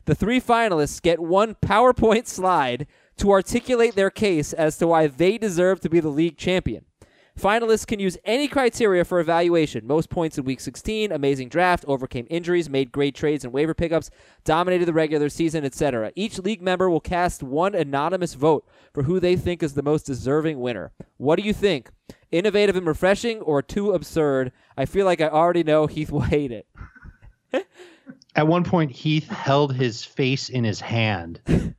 [0.04, 2.86] the three finalists get one PowerPoint slide
[3.16, 6.84] to articulate their case as to why they deserve to be the league champion.
[7.38, 9.86] Finalists can use any criteria for evaluation.
[9.86, 14.10] Most points in week 16, amazing draft, overcame injuries, made great trades and waiver pickups,
[14.44, 16.12] dominated the regular season, etc.
[16.14, 20.04] Each league member will cast one anonymous vote for who they think is the most
[20.04, 20.92] deserving winner.
[21.16, 21.90] What do you think?
[22.30, 24.52] Innovative and refreshing or too absurd?
[24.76, 26.66] I feel like I already know Heath will hate it.
[28.34, 31.40] At one point, Heath held his face in his hand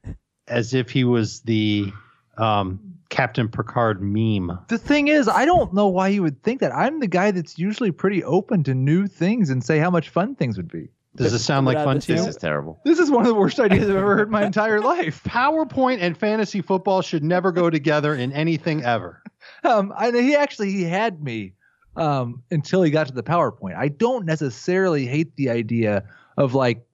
[0.48, 1.91] as if he was the
[2.38, 2.80] um,
[3.10, 4.58] Captain Picard meme.
[4.70, 6.74] The thing is, I don't know why you would think that.
[6.74, 10.36] I'm the guy that's usually pretty open to new things and say how much fun
[10.36, 10.89] things would be.
[11.16, 12.18] Does it sound like fun to you?
[12.18, 12.80] This is terrible.
[12.84, 15.24] This is one of the worst ideas I've ever heard in my entire life.
[15.28, 19.22] PowerPoint and fantasy football should never go together in anything ever.
[19.66, 21.54] Um, I he actually he had me
[21.98, 23.76] um, until he got to the PowerPoint.
[23.76, 26.04] I don't necessarily hate the idea
[26.38, 26.88] of like th-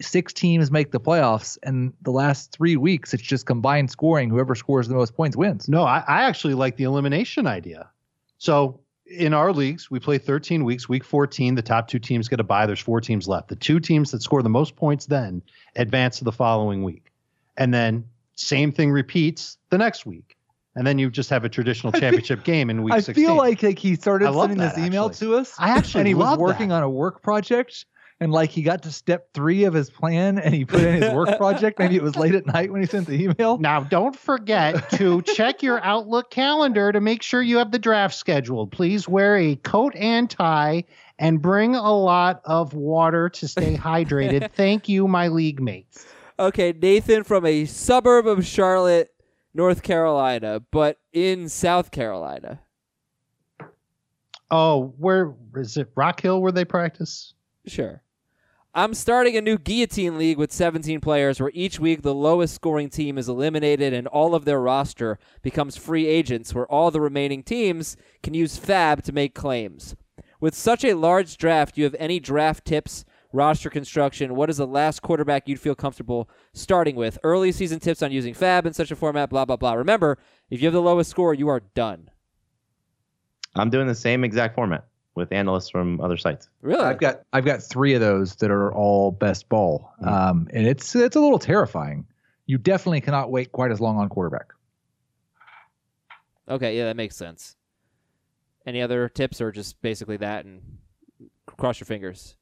[0.00, 4.30] six teams make the playoffs, and the last three weeks it's just combined scoring.
[4.30, 5.68] Whoever scores the most points wins.
[5.68, 7.88] No, I, I actually like the elimination idea.
[8.38, 10.88] So in our leagues, we play 13 weeks.
[10.88, 12.66] Week 14, the top two teams get a bye.
[12.66, 13.48] There's four teams left.
[13.48, 15.42] The two teams that score the most points then
[15.76, 17.12] advance to the following week.
[17.56, 18.04] And then
[18.34, 20.36] same thing repeats the next week.
[20.76, 23.24] And then you just have a traditional championship game in week I 16.
[23.24, 25.26] feel like like he started sending this email actually.
[25.28, 25.54] to us.
[25.58, 26.76] I actually and he was working that.
[26.76, 27.86] on a work project.
[28.20, 31.12] And like he got to step three of his plan, and he put in his
[31.14, 31.78] work project.
[31.78, 33.58] Maybe it was late at night when he sent the email.
[33.58, 38.16] Now, don't forget to check your Outlook calendar to make sure you have the draft
[38.16, 38.72] scheduled.
[38.72, 40.82] Please wear a coat and tie
[41.20, 44.50] and bring a lot of water to stay hydrated.
[44.50, 46.04] Thank you, my league mates.
[46.40, 49.10] Okay, Nathan from a suburb of Charlotte,
[49.54, 52.60] North Carolina, but in South Carolina.
[54.50, 55.90] Oh, where is it?
[55.94, 57.34] Rock Hill, where they practice?
[57.66, 58.02] Sure.
[58.74, 62.90] I'm starting a new guillotine league with 17 players where each week the lowest scoring
[62.90, 67.42] team is eliminated and all of their roster becomes free agents where all the remaining
[67.42, 69.96] teams can use fab to make claims.
[70.38, 74.36] With such a large draft, do you have any draft tips, roster construction?
[74.36, 77.18] What is the last quarterback you'd feel comfortable starting with?
[77.24, 79.72] Early season tips on using fab in such a format, blah, blah, blah.
[79.72, 80.18] Remember,
[80.50, 82.10] if you have the lowest score, you are done.
[83.56, 84.84] I'm doing the same exact format
[85.18, 86.48] with analysts from other sites.
[86.62, 86.82] Really?
[86.84, 90.94] I've got I've got three of those that are all best ball, um, and it's
[90.96, 92.06] it's a little terrifying.
[92.46, 94.52] You definitely cannot wait quite as long on quarterback.
[96.48, 97.56] Okay, yeah, that makes sense.
[98.66, 100.62] Any other tips or just basically that and
[101.46, 102.36] cross your fingers?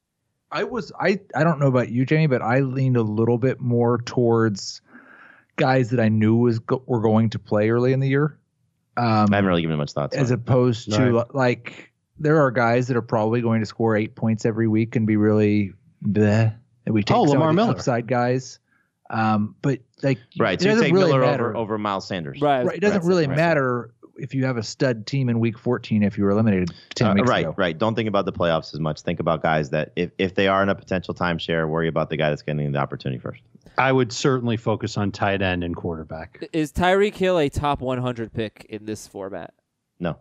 [0.51, 3.61] I was I I don't know about you, Jamie, but I leaned a little bit
[3.61, 4.81] more towards
[5.57, 8.39] guys that I knew was go, were going to play early in the year,
[8.97, 10.13] um, I haven't really given it much thought.
[10.13, 10.35] to as it.
[10.35, 11.35] opposed to Right.
[11.35, 15.07] like there are guys that are probably going to score eight points every week and
[15.07, 15.73] be really
[16.05, 16.55] bleh.
[16.87, 17.71] And we take Oh, some of Lamar the Miller.
[17.73, 18.59] upside guys,
[19.11, 20.61] um, but like right.
[20.61, 21.49] So you doesn't take really Miller matter.
[21.51, 22.41] over over Miles Sanders.
[22.41, 22.65] Right.
[22.65, 23.37] Right, it doesn't Right, really right.
[23.37, 27.09] matter if you have a stud team in week 14 if you were eliminated 10
[27.09, 27.55] Uh, weeks right, ago.
[27.59, 27.77] right.
[27.77, 29.03] Don't think about the playoffs as much.
[29.03, 32.17] Think about guys that if, if they are in a potential timeshare, worry about the
[32.17, 33.43] guy that's getting the opportunity first.
[33.77, 36.43] I would certainly focus on tight end and quarterback.
[36.55, 39.53] Is Tyreek Hill a top 100 pick in this format?
[40.01, 40.17] No.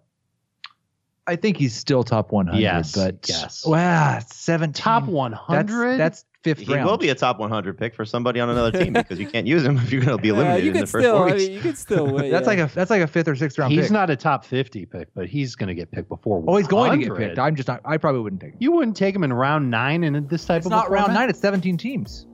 [1.28, 3.66] I think he's still top 100, Yes, but yes.
[3.66, 5.98] wow, 17 Top 100.
[5.98, 6.86] that's fifth He round.
[6.88, 9.64] will be a top 100 pick for somebody on another team because you can't use
[9.66, 11.18] him if you're going to be Yeah, eliminated you in the could first still.
[11.18, 12.30] four I mean, you could still win.
[12.30, 12.48] that's yeah.
[12.64, 13.92] like a that's like a fifth or sixth round He's pick.
[13.92, 16.44] not a top 50 pick, but he's going to get picked before.
[16.48, 17.40] oh, he's going to get picked.
[17.40, 17.82] I'm just not.
[17.86, 18.58] I probably wouldn't take him.
[18.60, 21.30] You wouldn't take him in round nine in this type It's of not round nine.
[21.32, 22.28] It's 17 teams.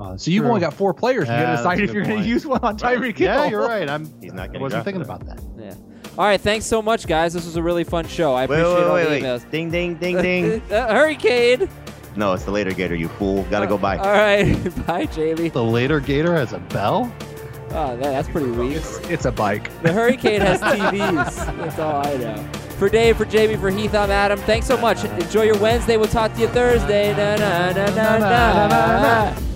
[0.00, 0.48] Oh, So you've true.
[0.48, 1.28] only got four players.
[1.28, 3.28] You Yeah, got to decide if you're going to use one on Tyreek Hill.
[3.28, 3.88] Yeah, you're right.
[3.88, 4.06] I'm.
[4.22, 5.40] He's not I getting wasn't thinking about that.
[5.58, 5.74] Yeah.
[6.18, 6.40] All right.
[6.40, 7.32] Thanks so much, guys.
[7.34, 8.34] This was a really fun show.
[8.34, 9.22] I Wait, appreciate wait, all wait, the wait.
[9.22, 9.50] emails.
[9.50, 10.62] Ding, ding, ding, ding.
[10.70, 11.68] Uh, Hurricane.
[12.16, 13.42] no, it's the later Gator, you fool.
[13.44, 13.96] Got to go by.
[13.98, 14.54] All right.
[14.86, 15.48] Bye, Jamie.
[15.48, 17.12] The later Gator has a bell.
[17.70, 18.76] Oh, that, that's pretty weak.
[19.10, 19.68] It's a bike.
[19.82, 21.56] The Hurricane has TVs.
[21.58, 22.48] That's all I know.
[22.78, 24.38] For Dave, for Jamie, for Heath, I'm Adam.
[24.40, 25.04] Thanks so much.
[25.04, 25.96] Enjoy your Wednesday.
[25.96, 27.12] We'll talk to you Thursday.
[27.16, 29.53] Na, na, na, na, na.